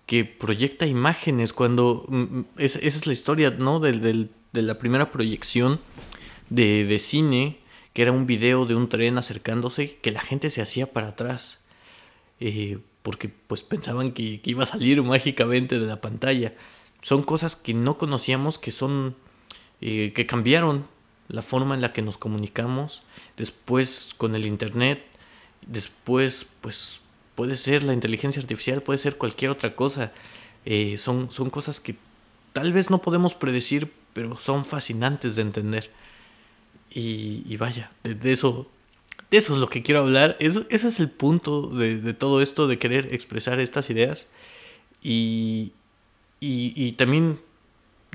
[0.07, 5.81] que proyecta imágenes cuando mm, mm, esa es la historia no de la primera proyección
[6.49, 7.59] de, de, cine
[7.93, 11.61] que era un video de un tren acercándose que la gente se hacía para atrás
[12.41, 16.55] eh, porque pues pensaban que, que, iba a salir mágicamente de la pantalla.
[17.03, 19.15] Son cosas que no conocíamos que son
[19.83, 20.87] eh, que cambiaron
[21.29, 23.03] la forma en la que nos comunicamos
[23.37, 25.05] después con el internet
[25.67, 27.01] después pues
[27.35, 30.13] puede ser la inteligencia artificial puede ser cualquier otra cosa.
[30.67, 31.97] Eh, son, son cosas que
[32.53, 35.91] tal vez no podemos predecir pero son fascinantes de entender.
[36.97, 38.69] Y, vaya de, eso
[39.31, 40.37] de eso es lo que quiero hablar.
[40.39, 44.29] Eso, ese es el punto de, de todo esto de querer expresar estas ideas.
[45.03, 45.73] Y,
[46.41, 47.39] y, también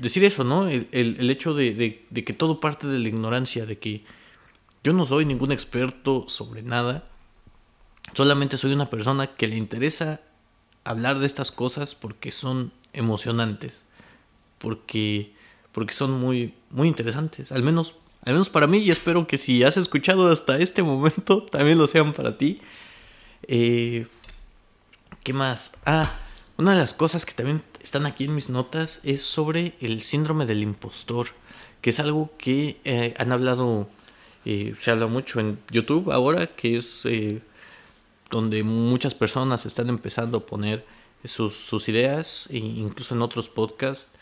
[0.00, 0.68] decir eso, ¿no?
[0.68, 4.04] El, el, hecho de, de, que todo parte de la ignorancia, de que
[4.82, 7.04] yo no soy ningún experto sobre nada,
[8.14, 10.20] solamente soy una persona que le interesa
[10.84, 13.84] hablar de estas cosas porque son emocionantes,
[14.58, 15.34] porque,
[15.72, 19.62] porque son muy, muy interesantes, al menos, al menos para mí y espero que si
[19.62, 22.60] has escuchado hasta este momento también lo sean para ti.
[23.46, 24.06] Eh,
[25.22, 25.72] ¿Qué más?
[25.84, 26.10] Ah,
[26.56, 30.46] una de las cosas que también están aquí en mis notas es sobre el síndrome
[30.46, 31.28] del impostor,
[31.80, 33.88] que es algo que eh, han hablado,
[34.44, 37.40] eh, se habla mucho en YouTube ahora, que es eh,
[38.30, 40.84] donde muchas personas están empezando a poner
[41.24, 44.12] sus, sus ideas, e incluso en otros podcasts.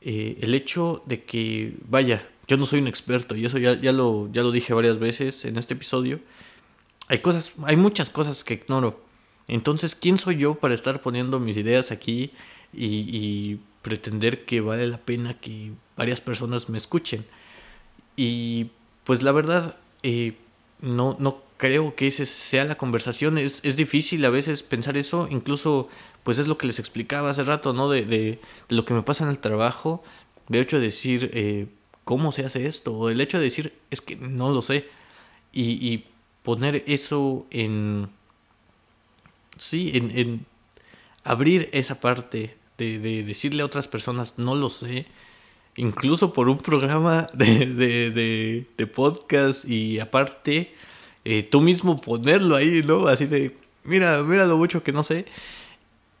[0.00, 4.28] el hecho de que, vaya, yo no soy un experto y eso ya, ya, lo,
[4.32, 6.20] ya lo dije varias veces en este episodio.
[7.08, 9.00] Hay cosas, hay muchas cosas que ignoro.
[9.48, 12.32] Entonces, ¿quién soy yo para estar poniendo mis ideas aquí
[12.72, 17.26] y, pretender que vale la pena que varias personas me escuchen.
[18.16, 18.70] Y
[19.02, 20.36] pues la verdad, eh,
[20.80, 23.38] no, no creo que ese sea la conversación.
[23.38, 25.88] Es, es difícil a veces pensar eso, incluso
[26.22, 27.88] pues es lo que les explicaba hace rato, ¿no?
[27.88, 30.02] De, de, lo que me pasa en el trabajo,
[30.48, 31.66] de hecho de decir eh,
[32.04, 34.88] cómo se hace esto, o el hecho de decir es que no lo sé,
[35.52, 36.04] y,
[36.42, 38.08] poner eso en...
[39.58, 40.44] Sí, en
[41.22, 45.06] abrir esa parte de, de, decirle a otras personas no lo sé,
[45.76, 50.74] incluso por un programa de, de, de podcast y aparte
[51.24, 53.06] eh, tú mismo ponerlo ahí, ¿no?
[53.06, 55.26] Así de, mira, mira lo mucho que no sé.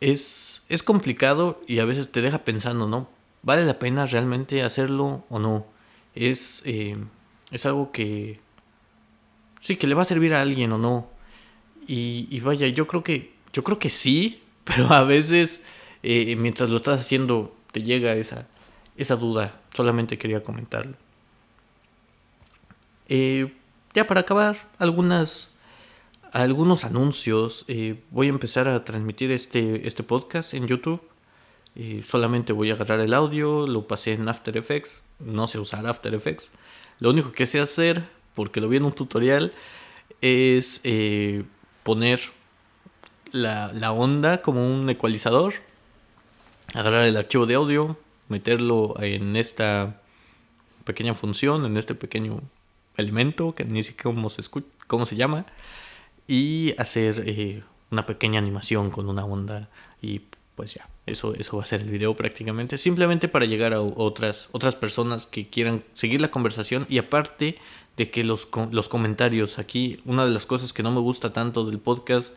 [0.00, 3.08] Es, es complicado y a veces te deja pensando, ¿no?
[3.42, 5.66] ¿Vale la pena realmente hacerlo o no?
[6.14, 6.96] Es, eh,
[7.50, 8.40] es algo que...
[9.60, 11.08] Sí, que le va a servir a alguien o no.
[11.86, 13.32] Y, y vaya, yo creo que...
[13.52, 15.60] Yo creo que sí, pero a veces
[16.02, 18.46] eh, mientras lo estás haciendo te llega esa,
[18.96, 19.60] esa duda.
[19.74, 20.96] Solamente quería comentarlo.
[23.08, 23.52] Eh,
[23.94, 25.50] ya para acabar, algunas,
[26.32, 27.64] algunos anuncios.
[27.68, 31.00] Eh, voy a empezar a transmitir este, este podcast en YouTube.
[32.04, 35.02] Solamente voy a agarrar el audio, lo pasé en After Effects.
[35.20, 36.50] No sé usar After Effects.
[36.98, 39.54] Lo único que sé hacer, porque lo vi en un tutorial,
[40.20, 40.82] es
[41.82, 42.20] poner
[43.30, 45.54] la, la onda como un ecualizador.
[46.74, 47.96] Agarrar el archivo de audio,
[48.28, 50.00] meterlo en esta
[50.84, 52.40] pequeña función, en este pequeño
[52.96, 54.42] elemento, que ni siquiera cómo se,
[54.86, 55.46] cómo se llama,
[56.26, 59.68] y hacer eh, una pequeña animación con una onda
[60.00, 60.22] y
[60.54, 64.48] pues ya, eso, eso va a ser el video prácticamente, simplemente para llegar a otras,
[64.52, 67.58] otras personas que quieran seguir la conversación y aparte
[67.96, 69.58] de que los, los comentarios.
[69.58, 72.34] Aquí, una de las cosas que no me gusta tanto del podcast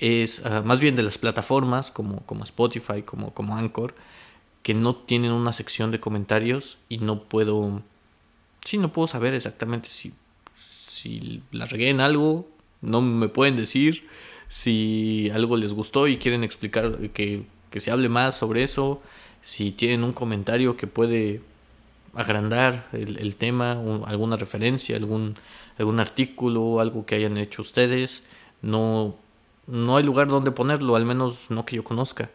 [0.00, 3.94] es uh, más bien de las plataformas como, como Spotify, como, como Anchor,
[4.62, 7.82] que no tienen una sección de comentarios y no puedo
[8.64, 10.12] sí, no puedo saber exactamente si,
[10.86, 12.48] si la regué en algo,
[12.80, 14.06] no me pueden decir.
[14.48, 19.00] Si algo les gustó y quieren explicar que, que se hable más sobre eso,
[19.42, 21.40] si tienen un comentario que puede
[22.14, 23.72] agrandar el, el tema,
[24.06, 25.34] alguna referencia, algún,
[25.78, 28.24] algún artículo, algo que hayan hecho ustedes,
[28.60, 29.14] no,
[29.70, 32.30] no hay lugar donde ponerlo, al menos no que yo conozca.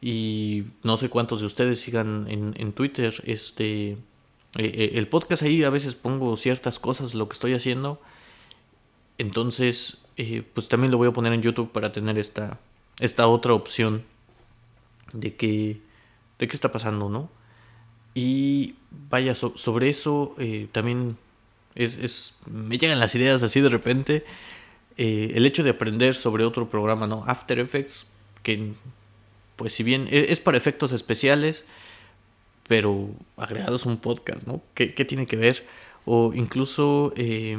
[0.00, 3.98] Y no sé cuántos de ustedes sigan en, en Twitter este
[4.56, 8.00] eh, eh, el podcast ahí a veces pongo ciertas cosas, lo que estoy haciendo.
[9.18, 12.58] Entonces, eh, pues también lo voy a poner en YouTube para tener esta,
[12.98, 14.04] esta otra opción
[15.12, 15.80] de que,
[16.38, 17.30] de qué está pasando, ¿no?
[18.14, 18.74] Y
[19.08, 20.34] vaya, sobre eso
[20.72, 21.16] también
[21.76, 24.24] es, es, me llegan las ideas así de repente.
[25.00, 27.24] El hecho de aprender sobre otro programa, ¿no?
[27.26, 28.06] After Effects,
[28.42, 28.72] que
[29.56, 31.64] pues si bien e, es para efectos especiales,
[32.68, 34.62] pero agregados un podcast, ¿no?
[34.74, 35.66] ¿Qué, tiene que ver?
[36.04, 37.58] O incluso eh,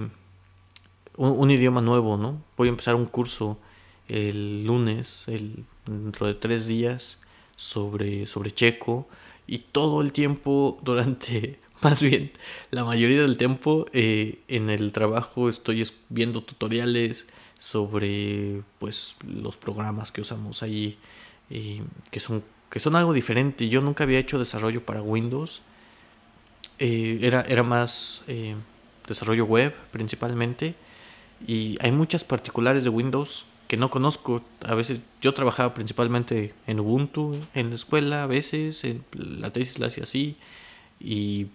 [1.17, 2.41] un, idioma nuevo, ¿no?
[2.57, 3.59] Voy a empezar un curso
[4.07, 7.17] el lunes, el, dentro de tres días,
[7.55, 9.07] sobre, sobre checo
[9.47, 12.31] y todo el tiempo durante, más bien,
[12.71, 17.27] la mayoría del tiempo eh, en el trabajo estoy viendo tutoriales
[17.59, 20.97] sobre, pues, los programas que usamos ahí,
[21.49, 23.67] eh, que son que son algo diferente.
[23.67, 25.61] Yo nunca había hecho desarrollo para Windows.
[26.79, 28.55] Eh, era, era más eh,
[29.07, 30.73] desarrollo web principalmente.
[31.45, 34.41] Y hay muchas particulares de Windows que no conozco.
[34.61, 39.77] A veces yo trabajaba principalmente en Ubuntu, en la escuela, a veces en la tesis
[39.77, 40.37] la hacía así.
[40.97, 41.47] Y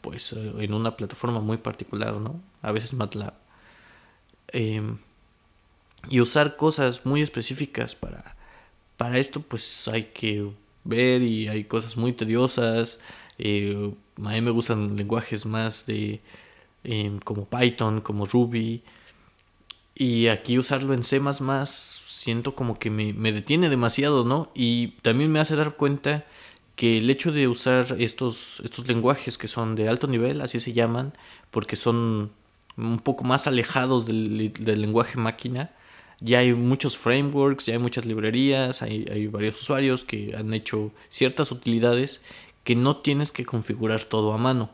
[0.00, 2.40] pues eh, en una plataforma muy particular, ¿no?
[2.62, 3.34] A veces MATLAB.
[4.48, 4.98] Em,
[6.08, 8.36] y usar cosas muy específicas para
[9.00, 10.50] para esto pues hay que
[10.84, 12.98] ver y hay cosas muy tediosas.
[13.38, 16.20] Eh, a mí me gustan lenguajes más de
[16.84, 18.82] em, como Python, como Ruby.
[19.94, 21.18] Y aquí usarlo en C
[22.06, 24.50] siento como que me, me, detiene demasiado, ¿no?
[24.54, 26.26] Y también me hace dar cuenta
[26.80, 30.72] que el hecho de usar estos, estos lenguajes que son de alto nivel, así se
[30.72, 31.12] llaman,
[31.50, 32.30] porque son
[32.78, 35.72] un poco más alejados del, lenguaje máquina,
[36.20, 40.90] ya hay muchos frameworks, ya hay muchas librerías, hay, hay varios usuarios que han hecho
[41.10, 42.22] ciertas utilidades
[42.64, 44.70] que no tienes que configurar todo a mano.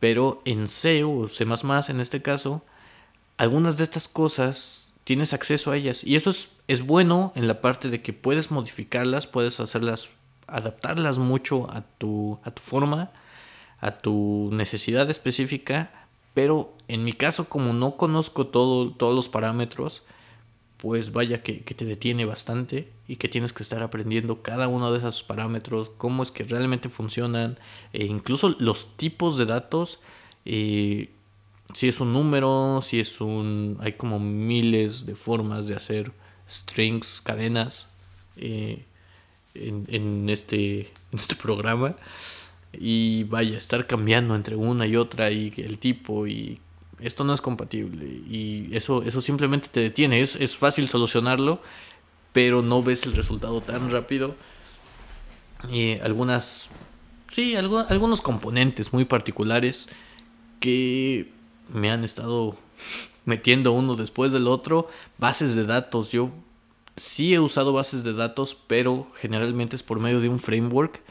[0.00, 1.46] Pero en C o C
[1.88, 2.62] en este caso,
[3.38, 6.04] algunas de estas cosas tienes acceso a ellas.
[6.04, 10.10] Y eso es, es bueno en la parte de que puedes modificarlas, puedes hacerlas,
[10.46, 13.10] adaptarlas mucho a tu, a tu forma,
[13.80, 15.90] a tu necesidad específica.
[16.34, 20.02] Pero en mi caso, como no conozco todo, todos los parámetros,
[20.78, 24.98] pues vaya que, te detiene bastante y que tienes que estar aprendiendo cada uno de
[24.98, 27.58] esos parámetros, cómo es que realmente funcionan,
[27.92, 30.00] e incluso los tipos de datos.
[30.44, 31.10] Eh,
[31.72, 33.78] si es un número, si es un...
[33.80, 36.12] Hay como miles de formas de hacer
[36.50, 37.88] strings, cadenas
[38.36, 38.84] eh,
[39.54, 40.80] en, este,
[41.12, 41.96] en este programa.
[42.72, 46.60] Y vaya, estar cambiando entre una y otra y el tipo y
[47.00, 48.06] esto no es compatible.
[48.06, 50.20] Y eso, eso simplemente te detiene.
[50.20, 51.60] Es, es fácil solucionarlo,
[52.32, 54.34] pero no ves el resultado tan rápido.
[55.70, 56.68] Y algunas,
[57.30, 59.88] sí, algunos componentes muy particulares
[60.60, 61.30] que
[61.72, 62.56] me han estado
[63.24, 64.88] metiendo uno después del otro.
[65.18, 66.30] Bases de datos, yo
[66.96, 71.02] sí he usado bases de datos, pero generalmente es por medio de un framework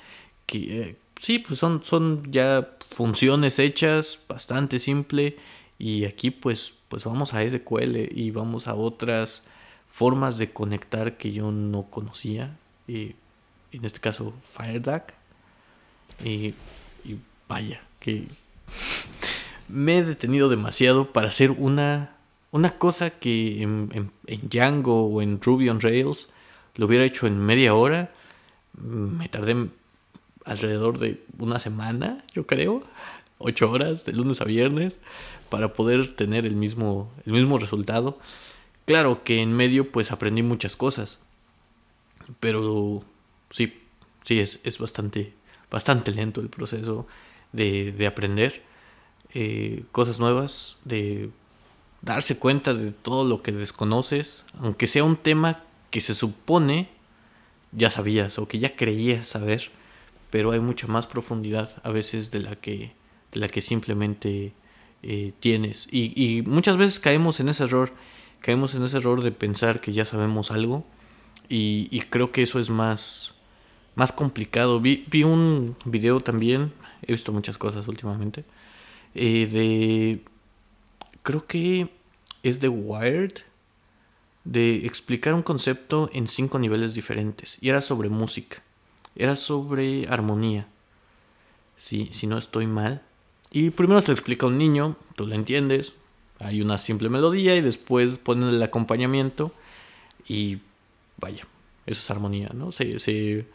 [0.45, 5.37] que eh, sí, pues son, son ya funciones hechas, bastante simple.
[5.79, 9.43] Y aquí pues, pues vamos a SQL y vamos a otras
[9.87, 12.57] formas de conectar que yo no conocía.
[12.87, 13.15] Y
[13.71, 15.13] en este caso FireDAC.
[16.23, 16.53] Y,
[17.03, 17.17] y
[17.47, 18.27] vaya, que
[19.67, 22.15] me he detenido demasiado para hacer una,
[22.53, 24.11] una cosa que en,
[24.43, 26.29] Django o en Ruby on Rails
[26.75, 28.13] lo hubiera hecho en media hora.
[28.77, 29.69] Me tardé
[30.45, 32.83] alrededor de una semana, yo creo,
[33.39, 34.97] ocho horas de lunes a viernes
[35.49, 38.19] para poder tener el mismo, el mismo resultado.
[38.85, 41.17] Claro que en medio pues aprendí muchas cosas,
[42.39, 43.03] pero
[43.49, 43.81] sí,
[44.25, 45.33] sí es, es bastante,
[45.71, 47.07] bastante lento el proceso
[47.51, 48.61] de, de aprender
[49.33, 51.31] eh, cosas nuevas, de
[52.03, 56.89] darse cuenta de todo lo que desconoces, aunque sea un tema que se supone
[57.71, 59.71] ya sabías o que ya creías saber,
[60.29, 62.91] pero hay mucha más profundidad a veces de la que,
[63.31, 64.53] de la que simplemente
[65.01, 65.87] eh, tienes.
[65.91, 67.93] Y, y, muchas veces caemos en ese error,
[68.41, 70.85] caemos en ese error de pensar que ya sabemos algo
[71.47, 73.33] y, y creo que eso es más,
[73.95, 74.81] más complicado.
[74.81, 78.43] Vi, vi un video también, he visto muchas cosas últimamente,
[79.15, 80.32] eh, de...
[81.23, 81.89] Creo que
[82.43, 83.33] es de Wired,
[84.43, 87.57] de explicar un concepto en cinco niveles diferentes.
[87.61, 88.61] Y era sobre música,
[89.15, 90.67] era sobre armonía,
[91.77, 93.01] si, si no estoy mal.
[93.51, 95.93] Y primero se lo explica a un niño, tú lo entiendes,
[96.39, 99.53] hay una simple melodía y después ponen el acompañamiento
[100.27, 100.59] y
[101.17, 101.47] vaya,
[101.85, 102.71] eso es armonía, ¿no?
[102.71, 103.45] Se, se,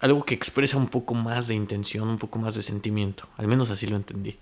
[0.00, 3.70] algo que expresa un poco más de intención, un poco más de sentimiento, al menos
[3.70, 4.36] así lo entendí.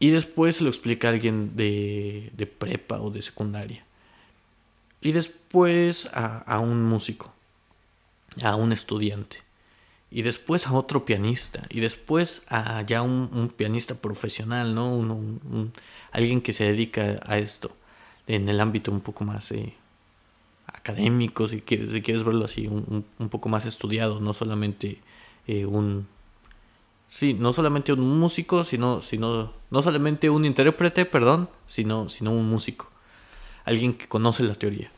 [0.00, 3.84] Y después se lo explica a alguien de, de prepa o de secundaria.
[5.02, 7.32] Y después a, a, un músico,
[8.42, 9.38] a un estudiante.
[10.10, 11.66] Y después a otro pianista.
[11.68, 15.30] Y después a ya un, pianista profesional, ¿no?
[16.12, 17.76] Alguien que se dedica a esto
[18.26, 19.74] en el ámbito un poco más eh,
[20.66, 24.98] académico, si quieres, si quieres verlo así, un, un poco más estudiado, no solamente
[25.46, 26.06] eh, un,
[27.10, 32.48] Sí, no solamente un músico, sino, sino no solamente un intérprete, perdón, sino, sino un
[32.48, 32.88] músico.
[33.64, 34.92] Alguien que conoce la teoría.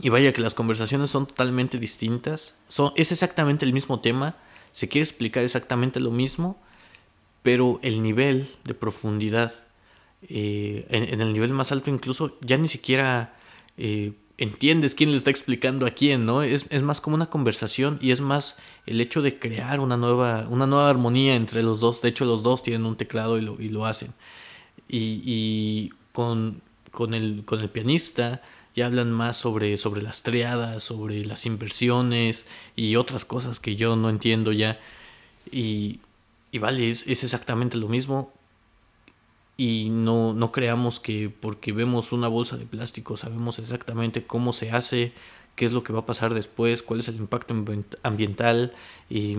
[0.00, 2.54] Y vaya que las conversaciones son totalmente distintas.
[2.68, 4.36] Son, es exactamente el mismo tema.
[4.70, 6.62] Se quiere explicar exactamente lo mismo.
[7.42, 9.52] Pero el nivel de profundidad,
[10.22, 13.34] eh, en, el nivel más alto incluso, ya ni siquiera
[13.76, 16.42] eh, entiendes quién le está explicando a quién, ¿no?
[16.42, 18.56] Es, es, más como una conversación y es más
[18.86, 22.02] el hecho de crear una nueva, una nueva armonía entre los dos.
[22.02, 24.12] De hecho, los dos tienen un teclado y lo, y lo hacen.
[24.88, 26.60] Y, y con,
[26.90, 28.42] con, el, con el pianista
[28.74, 33.96] ya hablan más sobre, sobre las triadas, sobre las inversiones y otras cosas que yo
[33.96, 34.80] no entiendo ya.
[35.50, 36.00] Y,
[36.50, 38.32] y vale, es, es exactamente lo mismo
[39.62, 44.72] y no, no creamos que porque vemos una bolsa de plástico sabemos exactamente cómo se
[44.72, 45.12] hace,
[45.54, 47.54] qué es lo que va a pasar después, cuál es el impacto
[48.02, 48.72] ambiental
[49.08, 49.36] y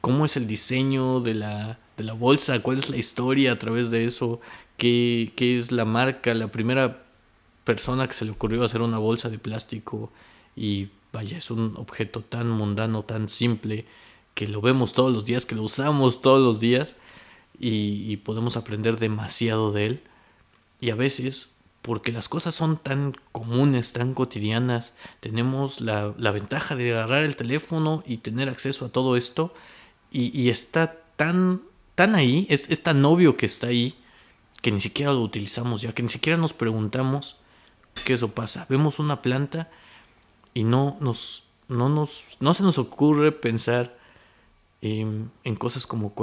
[0.00, 3.90] cómo es el diseño de la, de la bolsa, cuál es la historia a través
[3.90, 4.40] de eso,
[4.78, 7.04] qué, qué es la marca, la primera
[7.64, 10.10] persona que se le ocurrió hacer una bolsa de plástico
[10.56, 13.84] y vaya, es un objeto tan mundano, tan simple,
[14.32, 16.96] que lo vemos todos los días, que lo usamos todos los días
[17.58, 20.02] y, podemos aprender demasiado de él.
[20.80, 21.50] Y a veces,
[21.82, 27.36] porque las cosas son tan comunes, tan cotidianas, tenemos la, la ventaja de agarrar el
[27.36, 29.52] teléfono y tener acceso a todo esto
[30.10, 31.62] y, está tan,
[31.94, 33.94] tan ahí, es, es tan obvio que está ahí,
[34.62, 37.36] que ni siquiera lo utilizamos ya, que ni siquiera nos preguntamos
[38.04, 38.66] qué eso pasa.
[38.68, 39.70] Vemos una planta
[40.54, 43.98] y no nos, no nos, no se nos ocurre pensar
[44.80, 46.14] en, en cosas como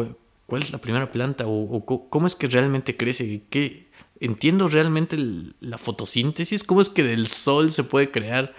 [0.47, 3.43] cuál es la primera planta o, cómo es que realmente crece.
[3.49, 3.87] ¿Qué,
[4.19, 5.17] entiendo realmente
[5.59, 8.53] la fotosíntesis, cómo es que del sol se puede crear,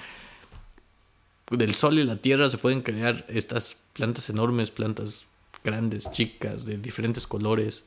[1.50, 5.24] del sol y la tierra se pueden crear estas plantas enormes, plantas
[5.64, 7.84] grandes, chicas, de diferentes colores.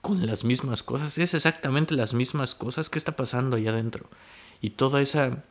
[0.00, 4.08] con las mismas cosas, es exactamente las mismas cosas que está pasando allá adentro.
[4.62, 5.44] Y toda esa,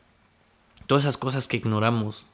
[0.88, 2.26] todas esas cosas que ignoramos.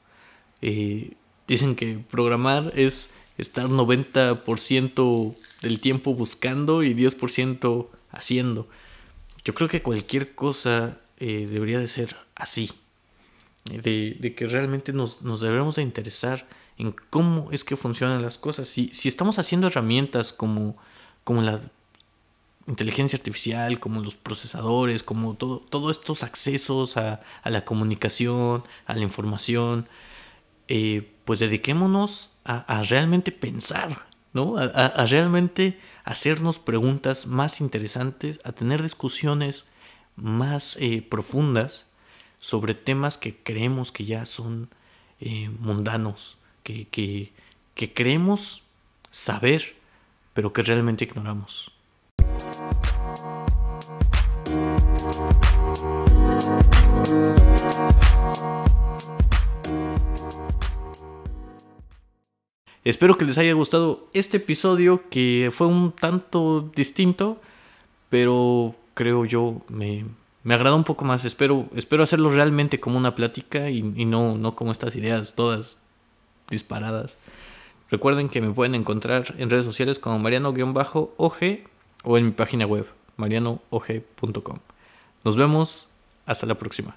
[0.62, 1.12] Eh,
[1.47, 8.68] dicen que programar es estar 90% del tiempo buscando y 10% haciendo.
[9.45, 12.70] Yo creo que cualquier cosa eh, debería de ser así.
[13.64, 16.47] De, que realmente nos, nos, debemos de interesar
[16.78, 18.68] en cómo es que funcionan las cosas.
[18.68, 20.76] Si, si estamos haciendo herramientas como,
[21.24, 21.61] como la
[22.68, 28.95] inteligencia artificial, como los procesadores, como todo, todos estos accesos a, a, la comunicación, a
[28.95, 29.89] la información,
[30.68, 34.57] eh, pues dediquémonos a, realmente pensar, ¿no?
[34.59, 39.66] A, a, realmente hacernos preguntas más interesantes, a tener discusiones
[40.14, 41.85] más eh, profundas
[42.39, 44.70] sobre temas que creemos que ya son
[45.20, 47.33] eh, mundanos, que, que,
[47.74, 48.62] que creemos
[49.11, 49.74] saber,
[50.33, 51.72] pero que realmente ignoramos.
[62.87, 67.41] Espero que les haya gustado este episodio que fue un tanto distinto,
[68.11, 70.05] pero creo yo me,
[70.45, 71.24] me agrada un poco más.
[71.24, 75.78] Espero, espero hacerlo realmente como una plática y, y no, no como estas ideas todas
[76.49, 77.18] disparadas.
[77.91, 81.16] Recuerden que me pueden encontrar en redes sociales como mariano-og
[82.05, 84.59] o en mi página web marianoog.com.
[85.24, 85.89] Nos vemos,
[86.24, 86.95] hasta la próxima.